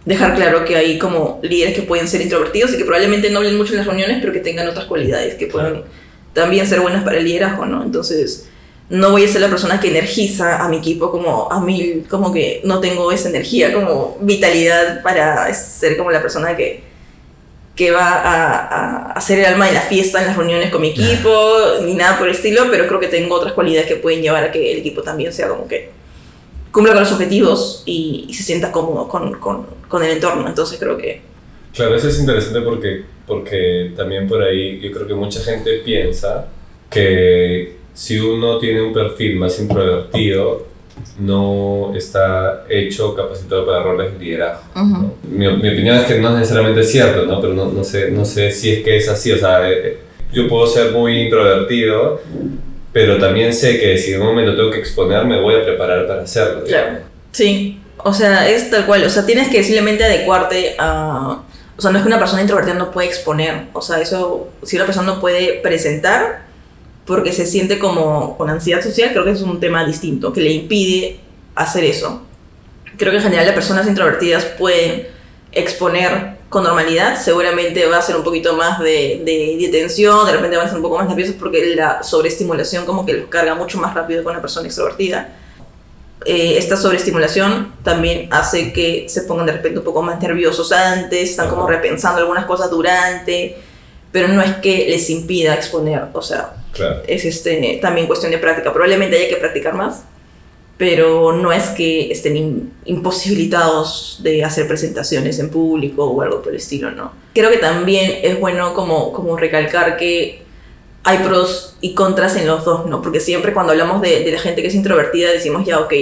dejar 0.05 0.35
claro 0.35 0.65
que 0.65 0.77
hay 0.77 0.99
como 0.99 1.41
líderes 1.43 1.75
que 1.75 1.83
pueden 1.83 2.09
ser 2.09 2.21
introvertidos 2.21 2.75
y 2.75 2.77
que 2.77 2.85
probablemente 2.85 3.31
no 3.31 3.38
hablen 3.38 3.57
mucho 3.57 3.73
en 3.73 3.79
las 3.79 3.87
reuniones, 3.87 4.19
pero 4.21 4.33
que 4.33 4.41
tengan 4.41 4.69
otras 4.69 4.87
cualidades 4.87 5.35
que 5.35 5.47
puedan 5.47 5.85
también 6.33 6.67
ser 6.67 6.81
buenas 6.81 7.05
para 7.05 7.19
el 7.19 7.25
liderazgo, 7.25 7.67
¿no? 7.67 7.83
Entonces, 7.83 8.49
no 8.88 9.11
voy 9.11 9.25
a 9.25 9.29
ser 9.29 9.41
la 9.41 9.49
persona 9.49 9.81
que 9.81 9.88
energiza 9.88 10.62
a 10.62 10.69
mi 10.69 10.79
equipo 10.79 11.11
como 11.11 11.51
a 11.51 11.61
mí, 11.61 12.05
como 12.11 12.33
que 12.33 12.61
no 12.65 12.81
tengo 12.81 13.12
esa 13.12 13.29
energía, 13.29 13.73
como 13.73 14.19
vitalidad 14.21 15.03
para 15.03 15.53
ser 15.55 15.97
como 15.97 16.11
la 16.11 16.21
persona 16.21 16.57
que, 16.57 16.83
que 17.77 17.91
va 17.91 18.09
a, 18.09 18.59
a 18.67 19.12
hacer 19.12 19.38
el 19.38 19.47
alma 19.47 19.67
de 19.67 19.73
la 19.73 19.83
fiesta 19.83 20.21
en 20.21 20.27
las 20.27 20.37
reuniones 20.37 20.71
con 20.71 20.83
mi 20.83 20.91
equipo, 20.91 21.31
ni 21.85 21.95
nada 21.95 22.19
por 22.19 22.29
el 22.29 22.35
estilo, 22.35 22.65
pero 22.71 22.87
creo 22.87 22.99
que 22.99 23.09
tengo 23.09 23.37
otras 23.37 23.53
cualidades 23.53 23.87
que 23.87 23.97
pueden 23.97 24.21
llevar 24.21 24.45
a 24.45 24.53
que 24.53 24.73
el 24.73 24.79
equipo 24.79 25.03
también 25.03 25.33
sea 25.33 25.49
como 25.49 25.69
que 25.69 26.02
cumpla 26.73 26.95
con 26.95 27.03
los 27.03 27.13
objetivos 27.13 27.83
y, 27.87 28.25
y 28.29 28.35
se 28.35 28.43
sienta 28.43 28.73
cómodo 28.73 29.07
con, 29.07 29.35
con, 29.35 29.67
con, 29.89 30.03
el 30.03 30.13
entorno. 30.13 30.49
Entonces 30.49 30.79
creo 30.79 30.97
que... 30.97 31.21
Claro, 31.75 31.95
eso 31.95 32.09
es 32.09 32.19
interesante 32.19 32.61
porque, 32.63 33.05
porque 33.27 33.93
también 33.97 34.27
por 34.27 34.43
ahí 34.43 34.81
yo 34.81 34.91
creo 34.91 35.07
que 35.07 35.15
mucha 35.15 35.41
gente 35.41 35.83
piensa 35.85 36.49
que 36.91 37.77
si 37.95 38.19
uno 38.19 38.59
tiene 38.59 38.83
un 38.83 38.93
perfil 38.93 39.37
más 39.37 39.59
introvertido, 39.61 40.67
no 41.19 41.95
está 41.95 42.65
hecho, 42.69 43.15
capacitado 43.15 43.67
para 43.67 43.83
roles 43.83 44.13
de 44.13 44.25
liderazgo. 44.25 44.63
¿no? 44.75 45.15
mi, 45.23 45.47
mi, 45.57 45.69
opinión 45.69 45.97
es 45.97 46.05
que 46.05 46.19
no 46.19 46.29
es 46.31 46.41
necesariamente 46.41 46.83
cierto, 46.85 47.25
¿no? 47.27 47.41
pero 47.41 47.55
no, 47.55 47.71
no, 47.71 47.85
sé, 47.85 48.11
no 48.11 48.25
sé 48.25 48.51
si 48.51 48.71
es 48.71 48.85
que 48.85 48.97
es 48.97 49.09
así. 49.09 49.33
O 49.33 49.39
sea, 49.39 49.71
eh, 49.71 49.99
yo 50.33 50.49
puedo 50.49 50.67
ser 50.67 50.93
muy 50.93 51.21
introvertido, 51.23 52.21
pero 52.93 53.19
también 53.19 53.55
sé 53.55 53.79
que 53.81 53.97
si 53.97 54.13
en 54.13 54.21
un 54.21 54.29
momento 54.29 54.55
tengo 54.55 54.71
que 54.71 54.79
exponer, 54.79 55.25
me 55.25 55.41
voy 55.41 55.55
a 55.55 55.65
preparar 55.65 56.07
para 56.07 56.23
hacerlo. 56.23 56.65
Claro. 56.65 56.99
Sí, 57.31 57.81
o 57.99 58.13
sea, 58.13 58.49
es 58.49 58.71
tal 58.71 58.87
cual, 58.87 59.05
o 59.05 59.11
sea, 59.11 59.25
tienes 59.25 59.49
que 59.49 59.63
simplemente 59.63 60.05
adecuarte 60.05 60.77
a... 60.79 61.43
O 61.77 61.81
sea, 61.81 61.91
no 61.91 61.99
es 61.99 62.03
que 62.03 62.09
una 62.09 62.19
persona 62.19 62.43
introvertida 62.43 62.75
no 62.75 62.91
puede 62.91 63.09
exponer, 63.09 63.69
o 63.73 63.81
sea, 63.81 64.01
eso, 64.01 64.51
si 64.63 64.77
una 64.77 64.85
persona 64.85 65.07
no 65.07 65.21
puede 65.21 65.55
presentar 65.55 66.43
porque 67.07 67.33
se 67.33 67.47
siente 67.47 67.79
como 67.79 68.37
con 68.37 68.51
ansiedad 68.51 68.83
social, 68.83 69.11
creo 69.13 69.25
que 69.25 69.33
es 69.33 69.41
un 69.41 69.59
tema 69.59 69.85
distinto, 69.85 70.33
que 70.33 70.43
le 70.43 70.51
impide 70.51 71.19
hacer 71.55 71.85
eso. 71.85 72.23
Creo 72.99 73.11
que 73.11 73.17
en 73.17 73.25
general 73.25 73.47
las 73.47 73.55
personas 73.55 73.89
introvertidas 73.89 74.45
pueden 74.45 75.09
exponer 75.51 76.37
con 76.53 76.65
normalidad, 76.65 77.19
seguramente 77.19 77.87
va 77.87 77.97
a 77.97 78.03
ser 78.03 78.15
un 78.15 78.23
poquito 78.23 78.55
más 78.55 78.79
de, 78.79 79.23
de, 79.25 79.57
de, 79.59 79.69
tensión, 79.71 80.27
de 80.27 80.33
repente 80.33 80.59
van 80.59 80.67
a 80.67 80.69
ser 80.69 80.77
un 80.77 80.83
poco 80.83 80.99
más 80.99 81.09
nerviosos 81.09 81.35
porque 81.38 81.75
la 81.75 82.03
sobreestimulación 82.03 82.85
como 82.85 83.07
que 83.07 83.15
los 83.15 83.29
carga 83.31 83.55
mucho 83.55 83.79
más 83.79 83.95
rápido 83.95 84.23
con 84.23 84.33
una 84.33 84.43
persona 84.43 84.67
extrovertida. 84.67 85.35
Eh, 86.27 86.59
esta 86.59 86.77
sobreestimulación 86.77 87.73
también 87.83 88.29
hace 88.31 88.71
que 88.75 89.07
se 89.09 89.23
pongan 89.23 89.47
de 89.47 89.53
repente 89.53 89.79
un 89.79 89.85
poco 89.87 90.03
más 90.03 90.21
nerviosos 90.21 90.71
antes, 90.73 91.31
están 91.31 91.49
como 91.49 91.67
repensando 91.67 92.19
algunas 92.21 92.45
cosas 92.45 92.71
durante, 92.71 93.57
pero 94.12 94.29
no 94.29 94.43
es 94.43 94.57
que 94.57 94.88
les 94.91 95.09
impida 95.09 95.55
exponer, 95.55 96.03
o 96.12 96.21
sea, 96.21 96.53
claro. 96.75 97.01
es 97.07 97.25
este, 97.25 97.79
también 97.81 98.07
cuestión 98.07 98.31
de 98.31 98.37
práctica. 98.37 98.75
Probablemente 98.75 99.17
haya 99.17 99.31
que 99.31 99.37
practicar 99.37 99.73
más, 99.73 100.03
pero 100.83 101.33
no 101.33 101.53
es 101.53 101.66
que 101.66 102.11
estén 102.11 102.73
imposibilitados 102.87 104.18
de 104.21 104.42
hacer 104.42 104.66
presentaciones 104.66 105.38
en 105.38 105.49
público 105.49 106.05
o 106.07 106.23
algo 106.23 106.42
por 106.42 106.51
el 106.51 106.57
estilo, 106.57 106.90
¿no? 106.90 107.12
Creo 107.33 107.53
que 107.53 107.59
también 107.59 108.18
es 108.25 108.40
bueno 108.40 108.75
como, 108.75 109.12
como 109.12 109.37
recalcar 109.37 109.97
que 109.97 110.42
hay 111.05 111.18
pros 111.18 111.77
y 111.81 111.95
contras 111.95 112.35
en 112.35 112.49
los 112.49 112.64
dos, 112.64 112.87
¿no? 112.87 113.01
Porque 113.01 113.21
siempre 113.21 113.53
cuando 113.53 113.71
hablamos 113.71 114.03
de, 114.03 114.25
de 114.25 114.33
la 114.33 114.40
gente 114.40 114.61
que 114.61 114.66
es 114.66 114.75
introvertida 114.75 115.31
decimos 115.31 115.64
ya, 115.64 115.79
ok, 115.79 115.92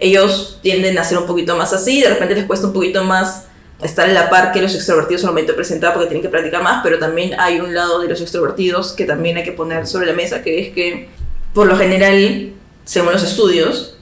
ellos 0.00 0.58
tienden 0.60 0.98
a 0.98 1.04
ser 1.04 1.18
un 1.18 1.26
poquito 1.26 1.56
más 1.56 1.72
así, 1.72 2.00
de 2.00 2.08
repente 2.08 2.34
les 2.34 2.46
cuesta 2.46 2.66
un 2.66 2.72
poquito 2.72 3.04
más 3.04 3.44
estar 3.80 4.08
en 4.08 4.14
la 4.16 4.28
par 4.28 4.50
que 4.50 4.60
los 4.60 4.74
extrovertidos 4.74 5.22
al 5.22 5.30
momento 5.30 5.52
de 5.52 5.56
presentar 5.56 5.92
porque 5.92 6.08
tienen 6.08 6.22
que 6.22 6.30
practicar 6.30 6.64
más, 6.64 6.80
pero 6.82 6.98
también 6.98 7.38
hay 7.38 7.60
un 7.60 7.72
lado 7.72 8.00
de 8.00 8.08
los 8.08 8.20
extrovertidos 8.20 8.92
que 8.92 9.04
también 9.04 9.36
hay 9.36 9.44
que 9.44 9.52
poner 9.52 9.86
sobre 9.86 10.06
la 10.06 10.14
mesa, 10.14 10.42
que 10.42 10.66
es 10.66 10.74
que 10.74 11.10
por 11.54 11.68
lo 11.68 11.76
general, 11.76 12.54
según 12.84 13.12
los 13.12 13.22
estudios, 13.22 13.95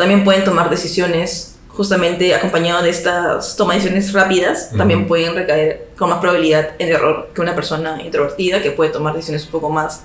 también 0.00 0.24
pueden 0.24 0.42
tomar 0.44 0.70
decisiones 0.70 1.56
justamente 1.68 2.34
acompañado 2.34 2.82
de 2.82 2.90
estas 2.90 3.56
toma 3.56 3.74
de 3.74 3.80
decisiones 3.80 4.12
rápidas, 4.12 4.70
uh 4.70 4.74
-huh. 4.74 4.78
también 4.78 5.06
pueden 5.06 5.34
recaer 5.34 5.86
con 5.96 6.10
más 6.10 6.18
probabilidad 6.18 6.70
en 6.78 6.88
error 6.88 7.28
que 7.32 7.40
una 7.40 7.54
persona 7.54 8.02
introvertida 8.02 8.60
que 8.60 8.70
puede 8.72 8.90
tomar 8.90 9.14
decisiones 9.14 9.44
un 9.44 9.52
poco 9.52 9.70
más 9.70 10.02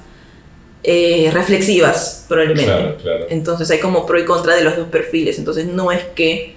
eh, 0.84 1.32
reflexivas 1.34 2.26
probablemente. 2.28 2.72
Claro, 2.72 2.98
claro. 3.02 3.26
Entonces 3.30 3.72
hay 3.72 3.80
como 3.80 4.06
pro 4.06 4.20
y 4.20 4.26
contra 4.26 4.56
de 4.56 4.64
los 4.64 4.78
dos 4.78 4.88
perfiles, 4.90 5.40
entonces 5.40 5.66
no 5.66 5.92
es 5.92 6.04
que 6.14 6.56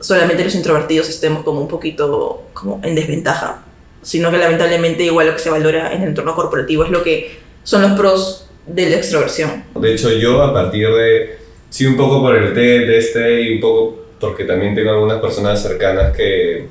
solamente 0.00 0.42
los 0.42 0.54
introvertidos 0.54 1.08
estemos 1.08 1.42
como 1.44 1.60
un 1.60 1.68
poquito 1.68 2.44
como 2.54 2.80
en 2.82 2.94
desventaja, 2.94 3.62
sino 4.02 4.30
que 4.30 4.38
lamentablemente 4.38 5.04
igual 5.04 5.26
lo 5.26 5.34
que 5.34 5.40
se 5.40 5.50
valora 5.50 5.92
en 5.92 6.02
el 6.02 6.08
entorno 6.08 6.34
corporativo 6.34 6.84
es 6.84 6.90
lo 6.90 7.02
que 7.02 7.38
son 7.64 7.82
los 7.82 7.92
pros 7.92 8.46
de 8.66 8.88
la 8.88 8.96
extroversión. 8.96 9.64
De 9.74 9.92
hecho 9.92 10.10
yo 10.12 10.42
a 10.42 10.52
partir 10.52 10.88
de 10.88 11.39
sí 11.70 11.86
un 11.86 11.96
poco 11.96 12.20
por 12.20 12.36
el 12.36 12.52
TED 12.52 12.90
este 12.90 13.40
y 13.40 13.54
un 13.54 13.60
poco 13.60 13.98
porque 14.20 14.44
también 14.44 14.74
tengo 14.74 14.90
algunas 14.90 15.18
personas 15.18 15.62
cercanas 15.62 16.14
que, 16.14 16.66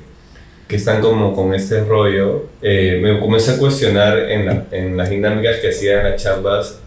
que 0.68 0.76
están 0.76 1.00
como 1.00 1.34
con 1.34 1.52
este 1.52 1.82
rollo, 1.82 2.46
eh, 2.62 3.00
me 3.02 3.18
comencé 3.18 3.52
a 3.52 3.58
cuestionar 3.58 4.30
en, 4.30 4.46
la, 4.46 4.66
en 4.70 4.96
las 4.96 5.10
dinámicas 5.10 5.56
que 5.56 5.70
hacía 5.70 5.98
en 5.98 6.10
las 6.10 6.22
charlas 6.22 6.80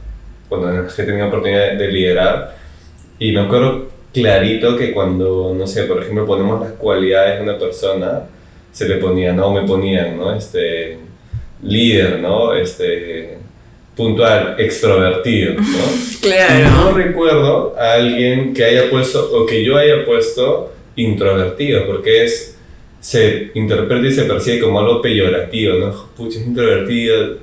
cuando 0.47 0.69
en 0.69 0.83
las 0.83 0.93
que 0.93 1.03
tenía 1.03 1.27
oportunidad 1.27 1.73
de 1.73 1.87
liderar 1.89 2.55
y 3.19 3.33
me 3.33 3.41
acuerdo 3.41 3.87
clarito 4.13 4.77
que 4.77 4.93
cuando, 4.93 5.53
no 5.57 5.67
sé, 5.67 5.83
por 5.83 6.01
ejemplo 6.01 6.25
ponemos 6.25 6.61
las 6.61 6.73
cualidades 6.73 7.37
de 7.37 7.43
una 7.43 7.57
persona, 7.57 8.23
se 8.71 8.87
le 8.87 8.97
ponía, 8.97 9.33
no, 9.33 9.51
me 9.51 9.63
ponían, 9.63 10.17
¿no? 10.17 10.35
Este, 10.35 10.97
líder, 11.61 12.19
¿no? 12.19 12.53
Este, 12.53 13.37
puntual, 13.95 14.55
extrovertido, 14.57 15.55
¿no? 15.55 15.63
Claro. 16.21 16.69
No 16.69 16.91
recuerdo 16.93 17.75
a 17.77 17.95
alguien 17.95 18.53
que 18.53 18.63
haya 18.63 18.89
puesto, 18.89 19.29
o 19.33 19.45
que 19.45 19.63
yo 19.63 19.75
haya 19.75 20.05
puesto 20.05 20.71
introvertido, 20.95 21.85
porque 21.85 22.23
es, 22.23 22.55
se 23.01 23.51
interpreta 23.55 24.07
y 24.07 24.11
se 24.11 24.23
percibe 24.23 24.61
como 24.61 24.79
algo 24.79 25.01
peyorativo, 25.01 25.75
¿no? 25.79 26.09
Pucha, 26.15 26.39
es 26.39 26.47
introvertido. 26.47 27.39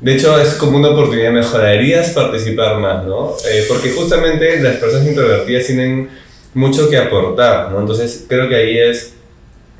De 0.00 0.14
hecho, 0.14 0.40
es 0.40 0.54
como 0.54 0.78
una 0.78 0.88
oportunidad, 0.88 1.32
mejorarías 1.32 2.10
participar 2.10 2.78
más, 2.78 3.04
¿no? 3.04 3.34
Eh, 3.50 3.64
porque 3.68 3.90
justamente 3.90 4.58
las 4.60 4.76
personas 4.76 5.06
introvertidas 5.06 5.66
tienen 5.66 6.08
mucho 6.54 6.88
que 6.88 6.96
aportar, 6.96 7.70
¿no? 7.72 7.80
Entonces, 7.80 8.24
creo 8.26 8.48
que 8.48 8.56
ahí 8.56 8.78
es 8.78 9.14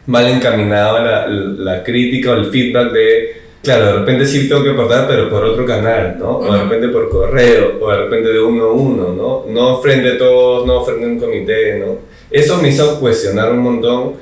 mal 0.06 0.28
encaminada 0.28 1.00
la, 1.00 1.26
la 1.28 1.82
crítica 1.82 2.32
o 2.32 2.34
el 2.34 2.50
feedback 2.50 2.92
de 2.92 3.43
Claro, 3.64 3.86
de 3.86 3.92
repente 3.94 4.26
sí 4.26 4.46
tengo 4.46 4.62
que 4.62 4.70
aportar, 4.70 5.08
pero 5.08 5.30
por 5.30 5.42
otro 5.42 5.64
canal, 5.64 6.16
¿no? 6.18 6.38
O 6.38 6.52
de 6.52 6.62
repente 6.62 6.88
por 6.88 7.08
correo, 7.08 7.78
o 7.80 7.90
de 7.90 7.96
repente 7.96 8.28
de 8.28 8.40
uno 8.40 8.64
a 8.64 8.72
uno, 8.72 9.14
¿no? 9.14 9.44
No 9.48 9.80
frente 9.80 10.12
a 10.12 10.18
todos, 10.18 10.66
no 10.66 10.84
frente 10.84 11.04
a 11.04 11.08
un 11.08 11.18
comité, 11.18 11.78
¿no? 11.78 11.96
Eso 12.30 12.58
me 12.58 12.68
hizo 12.68 13.00
cuestionar 13.00 13.50
un 13.52 13.60
montón 13.60 14.12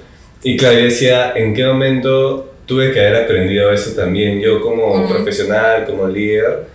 y 0.45 0.57
claro, 0.57 0.79
yo 0.79 0.85
decía, 0.85 1.33
¿en 1.35 1.55
qué 1.55 1.65
momento 1.65 2.53
tuve 2.67 2.93
que 2.93 3.01
haber 3.01 3.25
aprendido 3.25 3.73
eso 3.73 3.93
también 3.95 4.41
yo 4.41 4.61
como 4.61 5.09
profesional, 5.09 5.87
como 5.87 6.07
líder? 6.07 6.67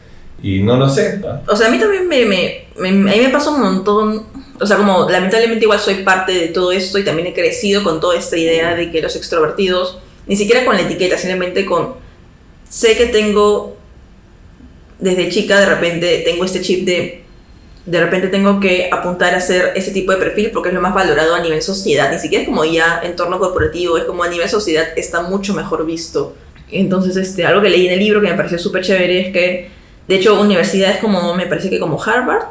Y 0.41 0.61
no 0.61 0.77
lo 0.77 0.89
sé. 0.89 1.17
¿no? 1.17 1.41
O 1.47 1.55
sea, 1.55 1.67
a 1.67 1.71
mí 1.71 1.79
también 1.79 2.07
me, 2.07 2.25
me, 2.25 2.67
me, 2.77 2.89
a 2.89 3.15
mí 3.15 3.21
me 3.23 3.29
pasó 3.29 3.51
un 3.51 3.61
montón, 3.61 4.25
o 4.59 4.65
sea, 4.65 4.77
como 4.77 5.09
lamentablemente 5.09 5.65
igual 5.65 5.79
soy 5.79 5.95
parte 6.03 6.33
de 6.33 6.47
todo 6.47 6.71
esto 6.71 6.99
y 6.99 7.03
también 7.03 7.27
he 7.27 7.33
crecido 7.33 7.83
con 7.83 7.99
toda 7.99 8.17
esta 8.17 8.37
idea 8.37 8.75
de 8.75 8.91
que 8.91 9.01
los 9.01 9.15
extrovertidos, 9.15 9.99
ni 10.27 10.35
siquiera 10.35 10.63
con 10.65 10.75
la 10.75 10.83
etiqueta, 10.83 11.17
simplemente 11.17 11.65
con 11.65 11.95
sé 12.69 12.97
que 12.97 13.07
tengo, 13.07 13.77
desde 14.99 15.29
chica 15.29 15.59
de 15.59 15.65
repente 15.65 16.23
tengo 16.25 16.43
este 16.45 16.61
chip 16.61 16.85
de, 16.85 17.23
de 17.85 17.99
repente 18.01 18.27
tengo 18.27 18.59
que 18.59 18.89
apuntar 18.91 19.33
a 19.33 19.37
hacer 19.37 19.71
ese 19.75 19.91
tipo 19.91 20.11
de 20.11 20.17
perfil 20.17 20.51
porque 20.51 20.69
es 20.69 20.75
lo 20.75 20.81
más 20.81 20.93
valorado 20.93 21.35
a 21.35 21.39
nivel 21.39 21.61
sociedad, 21.61 22.11
ni 22.11 22.19
siquiera 22.19 22.43
es 22.43 22.47
como 22.47 22.65
ya 22.65 23.01
entorno 23.03 23.39
corporativo, 23.39 23.97
es 23.97 24.03
como 24.03 24.23
a 24.23 24.27
nivel 24.27 24.49
sociedad 24.49 24.85
está 24.97 25.21
mucho 25.21 25.53
mejor 25.53 25.85
visto. 25.85 26.35
Entonces, 26.69 27.15
este, 27.15 27.45
algo 27.45 27.61
que 27.61 27.69
leí 27.69 27.87
en 27.87 27.93
el 27.93 27.99
libro 27.99 28.21
que 28.21 28.27
me 28.27 28.35
pareció 28.35 28.59
súper 28.59 28.83
chévere 28.83 29.27
es 29.27 29.33
que, 29.33 29.69
de 30.05 30.15
hecho, 30.15 30.39
universidades 30.39 30.97
como, 30.97 31.33
me 31.33 31.45
parece 31.45 31.69
que 31.69 31.79
como 31.79 32.01
Harvard 32.01 32.43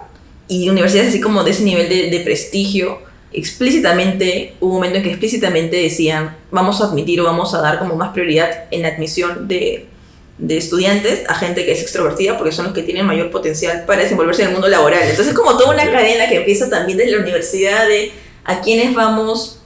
y 0.48 0.70
universidades 0.70 1.10
así 1.10 1.20
como 1.20 1.44
de 1.44 1.50
ese 1.50 1.64
nivel 1.64 1.90
de, 1.90 2.08
de 2.08 2.20
prestigio, 2.20 3.00
explícitamente, 3.30 4.54
hubo 4.60 4.70
un 4.70 4.76
momento 4.76 4.96
en 4.96 5.02
que 5.02 5.10
explícitamente 5.10 5.76
decían, 5.76 6.34
vamos 6.50 6.80
a 6.80 6.84
admitir 6.84 7.20
o 7.20 7.24
vamos 7.24 7.52
a 7.52 7.60
dar 7.60 7.78
como 7.78 7.94
más 7.94 8.14
prioridad 8.14 8.64
en 8.70 8.80
la 8.80 8.88
admisión 8.88 9.46
de 9.48 9.86
de 10.38 10.58
estudiantes 10.58 11.22
a 11.28 11.34
gente 11.34 11.64
que 11.64 11.72
es 11.72 11.80
extrovertida 11.80 12.36
porque 12.36 12.52
son 12.52 12.66
los 12.66 12.74
que 12.74 12.82
tienen 12.82 13.06
mayor 13.06 13.30
potencial 13.30 13.84
para 13.86 14.02
desenvolverse 14.02 14.42
en 14.42 14.48
el 14.48 14.54
mundo 14.54 14.68
laboral. 14.68 15.02
Entonces 15.02 15.28
es 15.28 15.34
como 15.34 15.56
toda 15.56 15.72
una 15.72 15.90
cadena 15.90 16.28
que 16.28 16.36
empieza 16.36 16.68
también 16.68 16.98
desde 16.98 17.12
la 17.12 17.22
universidad 17.22 17.88
de 17.88 18.12
a 18.44 18.60
quienes 18.60 18.94
vamos 18.94 19.60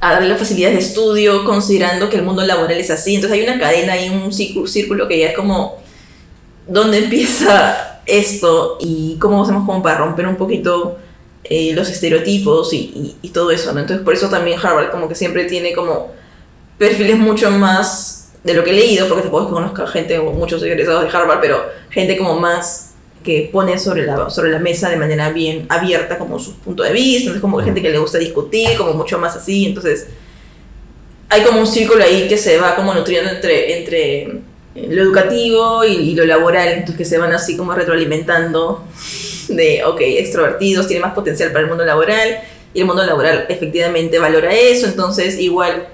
a 0.00 0.12
darle 0.12 0.28
las 0.28 0.38
facilidades 0.38 0.76
de 0.76 0.84
estudio 0.84 1.44
considerando 1.44 2.10
que 2.10 2.16
el 2.16 2.22
mundo 2.22 2.44
laboral 2.44 2.78
es 2.78 2.90
así. 2.90 3.14
Entonces 3.14 3.38
hay 3.38 3.44
una 3.44 3.58
cadena 3.58 3.98
y 3.98 4.10
un 4.10 4.32
círculo 4.32 5.08
que 5.08 5.18
ya 5.18 5.28
es 5.28 5.34
como 5.34 5.82
dónde 6.66 6.98
empieza 6.98 8.00
esto 8.06 8.76
y 8.80 9.16
cómo 9.18 9.42
hacemos 9.42 9.64
como 9.64 9.82
para 9.82 9.98
romper 9.98 10.26
un 10.26 10.36
poquito 10.36 10.98
eh, 11.44 11.72
los 11.74 11.88
estereotipos 11.88 12.72
y, 12.72 13.16
y, 13.22 13.28
todo 13.30 13.50
eso, 13.50 13.72
¿no? 13.72 13.80
Entonces 13.80 14.04
por 14.04 14.14
eso 14.14 14.28
también 14.28 14.58
Harvard 14.62 14.90
como 14.90 15.08
que 15.08 15.14
siempre 15.14 15.44
tiene 15.44 15.72
como 15.74 16.10
perfiles 16.78 17.18
mucho 17.18 17.50
más 17.50 18.23
de 18.44 18.54
lo 18.54 18.62
que 18.62 18.70
he 18.70 18.74
leído, 18.74 19.08
porque 19.08 19.24
te 19.24 19.30
puedo 19.30 19.48
conozco 19.48 19.86
gente, 19.86 20.20
muchos 20.20 20.62
egresados 20.62 21.02
de 21.02 21.16
Harvard, 21.16 21.40
pero 21.40 21.64
gente 21.90 22.16
como 22.16 22.38
más 22.38 22.92
que 23.24 23.48
pone 23.50 23.78
sobre 23.78 24.04
la, 24.04 24.28
sobre 24.28 24.50
la 24.50 24.58
mesa 24.58 24.90
de 24.90 24.98
manera 24.98 25.32
bien 25.32 25.64
abierta 25.70 26.18
como 26.18 26.38
su 26.38 26.54
punto 26.58 26.82
de 26.82 26.92
vista, 26.92 27.22
entonces 27.22 27.40
como 27.40 27.58
gente 27.60 27.80
que 27.80 27.88
le 27.88 27.98
gusta 27.98 28.18
discutir, 28.18 28.76
como 28.76 28.92
mucho 28.92 29.18
más 29.18 29.34
así, 29.34 29.64
entonces 29.64 30.08
hay 31.30 31.42
como 31.42 31.60
un 31.60 31.66
círculo 31.66 32.04
ahí 32.04 32.28
que 32.28 32.36
se 32.36 32.58
va 32.58 32.76
como 32.76 32.92
nutriendo 32.92 33.30
entre, 33.30 33.78
entre 33.78 34.40
lo 34.74 35.02
educativo 35.02 35.84
y, 35.84 36.14
lo 36.14 36.26
laboral, 36.26 36.68
entonces 36.68 36.96
que 36.96 37.04
se 37.06 37.16
van 37.16 37.32
así 37.32 37.56
como 37.56 37.72
retroalimentando 37.74 38.84
de, 39.48 39.84
ok, 39.84 40.00
extrovertidos, 40.02 40.86
tienen 40.86 41.02
más 41.02 41.14
potencial 41.14 41.50
para 41.50 41.62
el 41.62 41.68
mundo 41.68 41.84
laboral, 41.84 42.40
y 42.74 42.80
el 42.80 42.86
mundo 42.86 43.06
laboral 43.06 43.46
efectivamente 43.48 44.18
valora 44.18 44.52
eso, 44.52 44.86
entonces 44.86 45.38
igual 45.38 45.88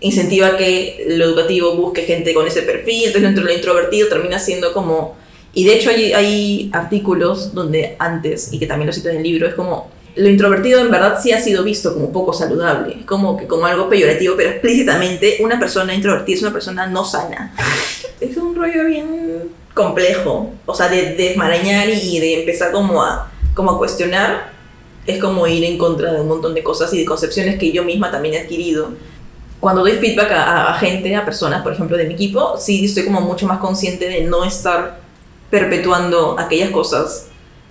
incentiva 0.00 0.56
que 0.56 1.04
lo 1.08 1.24
educativo 1.24 1.74
busque 1.74 2.02
gente 2.02 2.34
con 2.34 2.46
ese 2.46 2.62
perfil, 2.62 3.06
entonces 3.06 3.22
dentro 3.22 3.44
de 3.44 3.50
lo 3.50 3.56
introvertido 3.56 4.08
termina 4.08 4.38
siendo 4.38 4.72
como... 4.72 5.16
Y 5.54 5.64
de 5.64 5.74
hecho 5.74 5.90
hay, 5.90 6.12
hay 6.12 6.70
artículos 6.72 7.54
donde 7.54 7.96
antes, 7.98 8.52
y 8.52 8.58
que 8.58 8.66
también 8.66 8.86
lo 8.86 8.92
cito 8.92 9.08
en 9.08 9.16
el 9.16 9.22
libro, 9.22 9.46
es 9.46 9.54
como 9.54 9.90
lo 10.18 10.28
introvertido 10.28 10.80
en 10.80 10.90
verdad 10.90 11.18
sí 11.22 11.30
ha 11.32 11.40
sido 11.40 11.62
visto 11.62 11.94
como 11.94 12.12
poco 12.12 12.32
saludable, 12.32 13.06
como 13.06 13.36
que 13.36 13.46
como 13.46 13.66
algo 13.66 13.88
peyorativo, 13.88 14.34
pero 14.36 14.50
explícitamente 14.50 15.38
una 15.40 15.60
persona 15.60 15.94
introvertida 15.94 16.36
es 16.36 16.42
una 16.42 16.52
persona 16.52 16.86
no 16.86 17.04
sana. 17.04 17.54
Es 18.20 18.36
un 18.36 18.56
rollo 18.56 18.84
bien 18.84 19.48
complejo, 19.74 20.50
o 20.66 20.74
sea, 20.74 20.88
de, 20.88 21.14
desmarañar 21.14 21.88
y 21.88 22.18
de 22.18 22.40
empezar 22.40 22.72
como 22.72 23.00
a, 23.00 23.30
como 23.54 23.70
a 23.70 23.78
cuestionar, 23.78 24.50
es 25.06 25.20
como 25.20 25.46
ir 25.46 25.62
en 25.62 25.78
contra 25.78 26.12
de 26.12 26.20
un 26.20 26.26
montón 26.26 26.52
de 26.52 26.64
cosas 26.64 26.92
y 26.92 26.98
de 26.98 27.04
concepciones 27.04 27.60
que 27.60 27.70
yo 27.70 27.84
misma 27.84 28.10
también 28.10 28.34
he 28.34 28.38
adquirido 28.38 28.90
cuando 29.60 29.82
doy 29.82 29.92
feedback 29.92 30.30
a, 30.32 30.74
gente, 30.74 31.14
a 31.16 31.24
personas, 31.24 31.62
por 31.62 31.72
ejemplo, 31.72 31.96
de 31.96 32.04
mi 32.04 32.14
equipo, 32.14 32.56
sí 32.58 32.84
estoy 32.84 33.04
como 33.04 33.20
mucho 33.20 33.46
más 33.46 33.58
consciente 33.58 34.08
de 34.08 34.22
no 34.22 34.44
estar 34.44 35.00
perpetuando 35.50 36.38
aquellas 36.38 36.70
cosas 36.70 37.26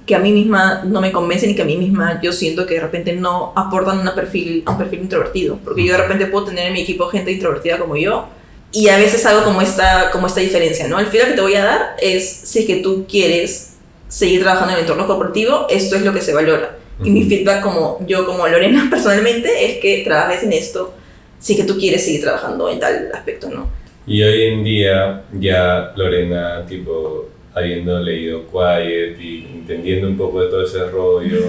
que 0.06 0.16
a 0.16 0.20
mí 0.20 0.32
misma 0.32 0.84
no 0.86 1.02
me 1.02 1.12
convencen 1.12 1.52
y 1.52 1.56
que 1.56 1.62
a 1.62 1.66
mí 1.66 1.78
misma 1.78 2.22
yo 2.22 2.32
siento 2.32 2.66
que 2.66 2.76
de 2.76 2.80
repente 2.80 3.14
no 3.14 3.54
aportan 3.56 4.00
una 4.00 4.16
perfil, 4.16 4.64
un 4.68 4.78
perfil 4.78 5.02
introvertido. 5.02 5.60
Porque 5.64 5.86
yo 5.86 5.94
de 5.94 6.00
repente 6.00 6.26
puedo 6.28 6.46
tener 6.46 6.68
en 6.68 6.74
mi 6.74 6.82
equipo 6.82 7.08
gente 7.08 7.32
introvertida 7.32 7.78
como 7.78 7.96
yo 7.96 8.28
y 8.72 8.90
a 8.90 8.98
veces 8.98 9.26
hago 9.26 9.44
como 9.44 9.62
esta, 9.62 10.12
como 10.12 10.28
esta 10.28 10.40
diferencia, 10.40 10.88
¿no? 10.88 11.00
El 11.00 11.08
feedback 11.08 11.30
que 11.30 11.36
te 11.36 11.42
voy 11.42 11.56
a 11.56 11.66
dar 11.66 11.96
es 12.02 12.28
si 12.30 12.60
es 12.60 12.66
que 12.66 12.78
tú 12.78 13.06
quieres 13.08 13.74
seguir 14.08 14.42
trabajando 14.42 14.72
en 14.72 14.78
el 14.80 14.82
entorno 14.84 15.08
corporativo, 15.08 15.68
esto 15.70 15.96
es 15.96 16.02
lo 16.02 16.14
que 16.14 16.22
se 16.22 16.34
valora. 16.34 16.78
Y 17.04 17.12
mi 17.12 17.24
feedback 17.26 17.62
como 17.62 18.00
yo, 18.08 18.26
como 18.26 18.48
Lorena 18.48 18.88
personalmente, 18.90 19.66
es 19.66 19.80
que 19.80 20.04
trabajes 20.04 20.44
en 20.44 20.54
esto 20.54 20.94
sí 21.40 21.56
que 21.56 21.64
tú 21.64 21.78
quieres 21.78 22.04
seguir 22.04 22.22
trabajando 22.22 22.70
en 22.70 22.80
tal 22.80 23.10
aspecto, 23.14 23.50
¿no? 23.50 23.70
Y 24.06 24.24
hoy 24.24 24.44
en 24.44 24.64
día 24.64 25.24
ya 25.34 25.94
Lorena, 25.96 26.66
tipo, 26.66 27.30
habiendo 27.54 28.00
leído 28.00 28.46
Quiet 28.48 29.20
y 29.20 29.48
entendiendo 29.54 30.08
un 30.08 30.18
poco 30.18 30.42
de 30.42 30.50
todo 30.50 30.64
ese 30.64 30.86
rollo, 30.86 31.42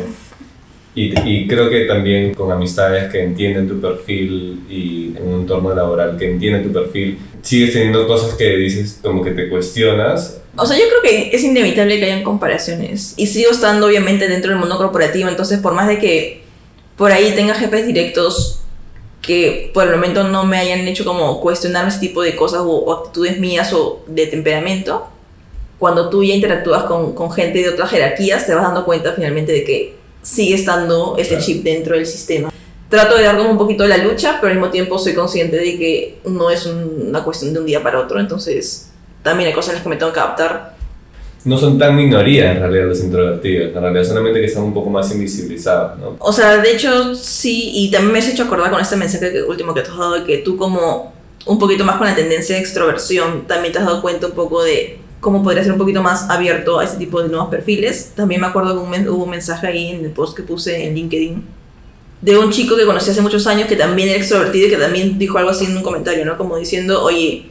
y, 0.94 1.12
y, 1.24 1.46
creo 1.46 1.70
que 1.70 1.84
también 1.84 2.34
con 2.34 2.50
amistades 2.50 3.12
que 3.12 3.22
entienden 3.22 3.68
tu 3.68 3.80
perfil 3.80 4.64
y 4.68 5.12
en 5.16 5.28
un 5.28 5.40
entorno 5.42 5.72
laboral 5.72 6.16
que 6.18 6.28
entienden 6.28 6.64
tu 6.64 6.72
perfil, 6.72 7.18
sigues 7.40 7.72
teniendo 7.72 8.08
cosas 8.08 8.34
que 8.34 8.56
dices 8.56 8.98
como 9.00 9.22
que 9.22 9.30
te 9.30 9.48
cuestionas. 9.48 10.40
O 10.56 10.66
sea, 10.66 10.76
yo 10.76 10.84
creo 10.88 11.02
que 11.02 11.36
es 11.36 11.44
inevitable 11.44 12.00
que 12.00 12.06
hayan 12.06 12.24
comparaciones. 12.24 13.14
Y 13.16 13.28
sigo 13.28 13.52
estando 13.52 13.86
obviamente 13.86 14.26
dentro 14.26 14.50
del 14.50 14.58
mundo 14.58 14.76
corporativo, 14.76 15.28
entonces 15.28 15.60
por 15.60 15.72
más 15.72 15.86
de 15.86 15.98
que 16.00 16.42
por 16.96 17.12
ahí 17.12 17.32
tenga 17.36 17.54
jefes 17.54 17.86
directos 17.86 18.57
que 19.28 19.70
por 19.74 19.86
el 19.86 19.92
momento 19.92 20.24
no 20.24 20.46
me 20.46 20.56
hayan 20.56 20.88
hecho 20.88 21.04
como 21.04 21.38
cuestionar 21.42 21.86
ese 21.86 21.98
tipo 21.98 22.22
de 22.22 22.34
cosas 22.34 22.62
o, 22.64 22.90
actitudes 22.94 23.38
mías 23.38 23.74
o 23.74 24.02
de 24.06 24.26
temperamento, 24.26 25.06
cuando 25.78 26.08
tú 26.08 26.24
ya 26.24 26.34
interactúas 26.34 26.84
con, 26.84 27.14
con, 27.14 27.30
gente 27.30 27.58
de 27.58 27.68
otras 27.68 27.90
jerarquías, 27.90 28.46
te 28.46 28.54
vas 28.54 28.64
dando 28.64 28.86
cuenta 28.86 29.12
finalmente 29.12 29.52
de 29.52 29.64
que 29.64 29.96
sigue 30.22 30.54
estando 30.54 31.16
este 31.18 31.36
chip 31.40 31.62
dentro 31.62 31.94
del 31.94 32.06
sistema. 32.06 32.50
Trato 32.88 33.18
de 33.18 33.24
dar 33.24 33.36
como 33.36 33.50
un 33.50 33.58
poquito 33.58 33.82
de 33.82 33.90
la 33.90 33.98
lucha, 33.98 34.38
pero 34.40 34.50
al 34.50 34.58
mismo 34.58 34.70
tiempo 34.70 34.98
soy 34.98 35.12
consciente 35.12 35.58
de 35.58 35.76
que 35.76 36.18
no 36.24 36.48
es 36.48 36.64
una 36.64 37.22
cuestión 37.22 37.52
de 37.52 37.60
un 37.60 37.66
día 37.66 37.82
para 37.82 38.00
otro, 38.00 38.18
entonces 38.18 38.92
también 39.22 39.48
hay 39.48 39.54
cosas 39.54 39.70
en 39.70 39.74
las 39.74 39.82
que 39.82 39.90
me 39.90 39.96
tengo 39.96 40.14
que 40.14 40.20
adaptar 40.20 40.77
no 41.44 41.56
son 41.56 41.78
tan 41.78 41.96
minoría 41.96 42.52
en 42.52 42.60
realidad 42.60 42.86
los 42.86 43.00
introvertidos, 43.00 43.74
en 43.74 43.80
realidad 43.80 44.04
solamente 44.04 44.40
que 44.40 44.46
están 44.46 44.64
un 44.64 44.74
poco 44.74 44.90
más 44.90 45.10
invisibilizados, 45.12 45.98
¿no? 45.98 46.16
O 46.18 46.32
sea, 46.32 46.58
de 46.58 46.72
hecho 46.72 47.14
sí, 47.14 47.70
y 47.74 47.90
también 47.90 48.12
me 48.12 48.18
has 48.18 48.28
hecho 48.28 48.44
acordar 48.44 48.70
con 48.70 48.80
este 48.80 48.96
mensaje 48.96 49.42
último 49.42 49.74
que 49.74 49.82
te 49.82 49.90
has 49.90 49.96
dado 49.96 50.14
de 50.14 50.24
que 50.24 50.38
tú 50.38 50.56
como 50.56 51.12
un 51.46 51.58
poquito 51.58 51.84
más 51.84 51.96
con 51.96 52.06
la 52.06 52.14
tendencia 52.14 52.56
de 52.56 52.60
extroversión, 52.60 53.46
también 53.46 53.72
te 53.72 53.78
has 53.78 53.86
dado 53.86 54.02
cuenta 54.02 54.26
un 54.26 54.32
poco 54.32 54.62
de 54.62 54.98
cómo 55.20 55.42
podría 55.42 55.62
ser 55.62 55.72
un 55.72 55.78
poquito 55.78 56.02
más 56.02 56.28
abierto 56.28 56.78
a 56.78 56.84
ese 56.84 56.96
tipo 56.96 57.22
de 57.22 57.28
nuevos 57.28 57.48
perfiles. 57.48 58.12
También 58.14 58.40
me 58.40 58.46
acuerdo 58.46 58.74
que 58.74 59.08
hubo 59.08 59.24
un 59.24 59.30
mensaje 59.30 59.66
ahí 59.66 59.88
en 59.88 60.04
el 60.04 60.10
post 60.10 60.36
que 60.36 60.42
puse 60.42 60.86
en 60.86 60.94
LinkedIn 60.94 61.58
de 62.20 62.36
un 62.36 62.50
chico 62.50 62.76
que 62.76 62.84
conocí 62.84 63.10
hace 63.10 63.20
muchos 63.20 63.46
años 63.46 63.68
que 63.68 63.76
también 63.76 64.08
era 64.08 64.18
extrovertido 64.18 64.66
y 64.66 64.70
que 64.70 64.76
también 64.76 65.18
dijo 65.18 65.38
algo 65.38 65.50
así 65.50 65.66
en 65.66 65.76
un 65.76 65.82
comentario, 65.82 66.24
¿no? 66.24 66.36
Como 66.36 66.56
diciendo, 66.56 67.02
oye, 67.02 67.46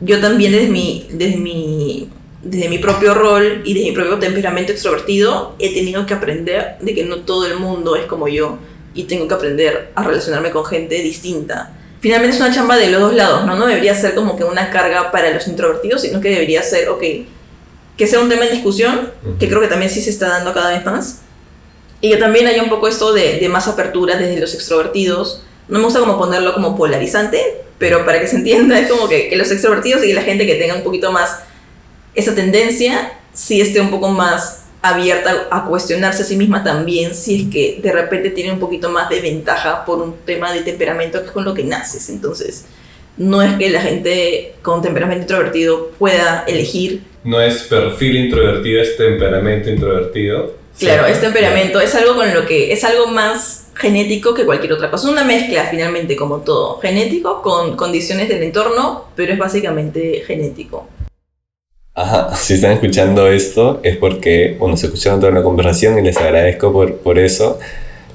yo 0.00 0.20
también 0.20 0.52
desde 0.52 0.68
mi, 0.68 1.06
desde 1.12 1.36
mi 1.36 2.08
desde 2.50 2.68
mi 2.68 2.78
propio 2.78 3.14
rol 3.14 3.62
y 3.64 3.74
desde 3.74 3.90
mi 3.90 3.94
propio 3.94 4.18
temperamento 4.18 4.72
extrovertido, 4.72 5.54
he 5.58 5.74
tenido 5.74 6.06
que 6.06 6.14
aprender 6.14 6.76
de 6.80 6.94
que 6.94 7.04
no 7.04 7.20
todo 7.20 7.46
el 7.46 7.58
mundo 7.58 7.96
es 7.96 8.06
como 8.06 8.28
yo 8.28 8.58
y 8.94 9.04
tengo 9.04 9.28
que 9.28 9.34
aprender 9.34 9.90
a 9.94 10.02
relacionarme 10.02 10.50
con 10.50 10.64
gente 10.64 10.96
distinta. 11.02 11.74
Finalmente 12.00 12.36
es 12.36 12.40
una 12.40 12.52
chamba 12.52 12.76
de 12.76 12.90
los 12.90 13.00
dos 13.00 13.14
lados, 13.14 13.44
¿no? 13.44 13.56
No 13.56 13.66
debería 13.66 13.94
ser 13.94 14.14
como 14.14 14.36
que 14.36 14.44
una 14.44 14.70
carga 14.70 15.10
para 15.10 15.30
los 15.30 15.46
introvertidos, 15.46 16.02
sino 16.02 16.20
que 16.20 16.30
debería 16.30 16.62
ser, 16.62 16.88
ok, 16.88 17.02
que 17.96 18.06
sea 18.06 18.20
un 18.20 18.28
tema 18.28 18.44
en 18.46 18.52
discusión, 18.52 19.10
que 19.38 19.48
creo 19.48 19.60
que 19.60 19.66
también 19.66 19.90
sí 19.90 20.00
se 20.00 20.10
está 20.10 20.28
dando 20.28 20.54
cada 20.54 20.70
vez 20.70 20.84
más, 20.86 21.22
y 22.00 22.10
que 22.10 22.16
también 22.16 22.46
haya 22.46 22.62
un 22.62 22.70
poco 22.70 22.86
esto 22.88 23.12
de, 23.12 23.38
de 23.40 23.48
más 23.48 23.66
apertura 23.66 24.16
desde 24.16 24.40
los 24.40 24.54
extrovertidos. 24.54 25.42
No 25.66 25.80
me 25.80 25.84
gusta 25.84 25.98
como 25.98 26.16
ponerlo 26.16 26.54
como 26.54 26.76
polarizante, 26.76 27.42
pero 27.78 28.04
para 28.04 28.20
que 28.20 28.28
se 28.28 28.36
entienda 28.36 28.78
es 28.78 28.88
como 28.88 29.08
que, 29.08 29.28
que 29.28 29.36
los 29.36 29.50
extrovertidos 29.50 30.04
y 30.04 30.12
la 30.12 30.22
gente 30.22 30.46
que 30.46 30.54
tenga 30.54 30.76
un 30.76 30.82
poquito 30.82 31.10
más 31.10 31.40
esa 32.14 32.34
tendencia 32.34 33.12
sí 33.32 33.60
esté 33.60 33.80
un 33.80 33.90
poco 33.90 34.08
más 34.08 34.64
abierta 34.82 35.48
a 35.50 35.64
cuestionarse 35.66 36.22
a 36.22 36.24
sí 36.24 36.36
misma 36.36 36.62
también 36.62 37.14
si 37.14 37.42
es 37.42 37.52
que 37.52 37.80
de 37.82 37.92
repente 37.92 38.30
tiene 38.30 38.52
un 38.52 38.60
poquito 38.60 38.90
más 38.90 39.08
de 39.08 39.20
ventaja 39.20 39.84
por 39.84 39.98
un 39.98 40.16
tema 40.24 40.52
de 40.52 40.60
temperamento 40.60 41.20
que 41.20 41.26
es 41.26 41.32
con 41.32 41.44
lo 41.44 41.54
que 41.54 41.64
naces. 41.64 42.08
Entonces, 42.08 42.66
no 43.16 43.42
es 43.42 43.54
que 43.54 43.70
la 43.70 43.80
gente 43.80 44.54
con 44.62 44.80
temperamento 44.80 45.22
introvertido 45.22 45.90
pueda 45.98 46.44
elegir. 46.46 47.02
No 47.24 47.40
es 47.40 47.64
perfil 47.64 48.16
introvertido, 48.16 48.80
es 48.80 48.96
temperamento 48.96 49.68
introvertido. 49.68 50.56
Claro, 50.78 51.06
es 51.06 51.20
temperamento, 51.20 51.80
es 51.80 51.94
algo 51.96 52.14
con 52.14 52.32
lo 52.32 52.46
que 52.46 52.72
es 52.72 52.84
algo 52.84 53.08
más 53.08 53.66
genético 53.74 54.34
que 54.34 54.44
cualquier 54.44 54.72
otra 54.72 54.90
cosa. 54.90 55.10
Una 55.10 55.24
mezcla 55.24 55.66
finalmente 55.68 56.14
como 56.14 56.38
todo, 56.38 56.78
genético 56.78 57.42
con 57.42 57.76
condiciones 57.76 58.28
del 58.28 58.44
entorno, 58.44 59.06
pero 59.16 59.32
es 59.32 59.38
básicamente 59.38 60.22
genético. 60.24 60.88
Ajá, 61.98 62.32
si 62.36 62.54
están 62.54 62.72
escuchando 62.72 63.26
esto 63.26 63.80
es 63.82 63.96
porque, 63.96 64.54
bueno, 64.56 64.76
se 64.76 64.86
escucharon 64.86 65.18
toda 65.18 65.32
la 65.32 65.42
conversación 65.42 65.98
y 65.98 66.02
les 66.02 66.16
agradezco 66.16 66.72
por, 66.72 66.94
por 66.98 67.18
eso. 67.18 67.58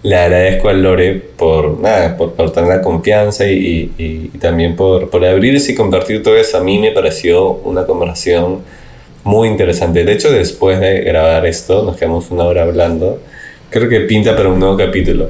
Le 0.04 0.16
agradezco 0.16 0.70
a 0.70 0.74
Lore 0.74 1.16
por, 1.16 1.80
nada, 1.80 2.16
por, 2.16 2.34
por 2.34 2.52
tener 2.54 2.70
la 2.70 2.82
confianza 2.82 3.46
y, 3.46 3.92
y, 3.98 4.32
y, 4.34 4.38
también 4.38 4.78
por, 4.78 5.10
por 5.10 5.26
abrirse 5.26 5.74
y 5.74 5.76
compartir 5.76 6.24
todo 6.24 6.38
eso. 6.38 6.58
A 6.58 6.64
mí 6.64 6.80
me 6.80 6.92
pareció 6.92 7.52
una 7.66 7.86
conversación 7.86 8.62
muy 9.26 9.50
interesante. 9.50 10.06
De 10.06 10.14
hecho, 10.14 10.32
después 10.32 10.80
de 10.80 11.02
grabar 11.02 11.46
esto, 11.46 11.84
nos 11.84 11.98
quedamos 11.98 12.32
una 12.32 12.46
hora 12.46 12.64
hablando. 12.64 13.20
Creo 13.70 13.90
que 13.90 14.02
pinta 14.02 14.36
para 14.36 14.48
un 14.50 14.60
nuevo 14.60 14.78
capítulo. 14.78 15.30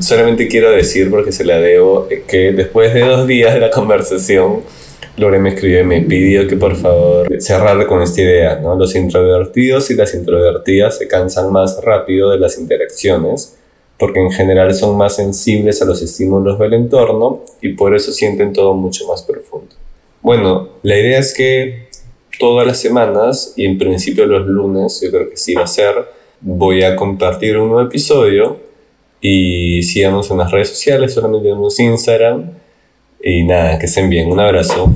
Solamente 0.00 0.48
quiero 0.48 0.70
decir, 0.72 1.08
porque 1.08 1.30
se 1.30 1.44
la 1.44 1.58
debo, 1.58 2.08
que 2.26 2.52
después 2.52 2.94
de 2.94 3.00
dos 3.00 3.28
días 3.28 3.54
de 3.54 3.60
la 3.60 3.70
conversación, 3.72 4.62
Lore 5.16 5.38
me 5.38 5.50
escribió 5.50 5.80
y 5.80 5.84
me 5.84 6.00
pidió 6.00 6.48
que 6.48 6.56
por 6.56 6.74
favor 6.74 7.28
cerrar 7.40 7.86
con 7.86 8.02
esta 8.02 8.22
idea, 8.22 8.58
¿no? 8.60 8.76
Los 8.76 8.94
introvertidos 8.94 9.90
y 9.90 9.94
las 9.94 10.14
introvertidas 10.14 10.98
se 10.98 11.06
cansan 11.06 11.52
más 11.52 11.82
rápido 11.82 12.30
de 12.30 12.38
las 12.38 12.58
interacciones 12.58 13.58
porque 13.98 14.20
en 14.20 14.32
general 14.32 14.74
son 14.74 14.96
más 14.96 15.16
sensibles 15.16 15.80
a 15.80 15.84
los 15.84 16.02
estímulos 16.02 16.58
del 16.58 16.74
entorno 16.74 17.44
y 17.60 17.74
por 17.74 17.94
eso 17.94 18.10
sienten 18.10 18.52
todo 18.52 18.74
mucho 18.74 19.06
más 19.06 19.22
profundo. 19.22 19.76
Bueno, 20.22 20.70
la 20.82 20.98
idea 20.98 21.18
es 21.18 21.34
que 21.34 21.88
todas 22.38 22.66
las 22.66 22.80
semanas 22.80 23.52
y 23.56 23.66
en 23.66 23.78
principio 23.78 24.26
los 24.26 24.46
lunes, 24.46 25.00
yo 25.00 25.10
creo 25.10 25.30
que 25.30 25.36
sí 25.36 25.54
va 25.54 25.64
a 25.64 25.68
ser, 25.68 25.94
voy 26.40 26.82
a 26.82 26.96
compartir 26.96 27.56
un 27.58 27.68
nuevo 27.68 27.88
episodio 27.88 28.56
y 29.20 29.82
síganos 29.84 30.30
en 30.30 30.38
las 30.38 30.50
redes 30.50 30.70
sociales, 30.70 31.14
solamente 31.14 31.50
en 31.50 31.62
Instagram. 31.62 32.50
Y 33.22 33.44
nada, 33.44 33.78
que 33.78 33.86
estén 33.86 34.10
bien. 34.10 34.30
Un 34.30 34.40
abrazo. 34.40 34.92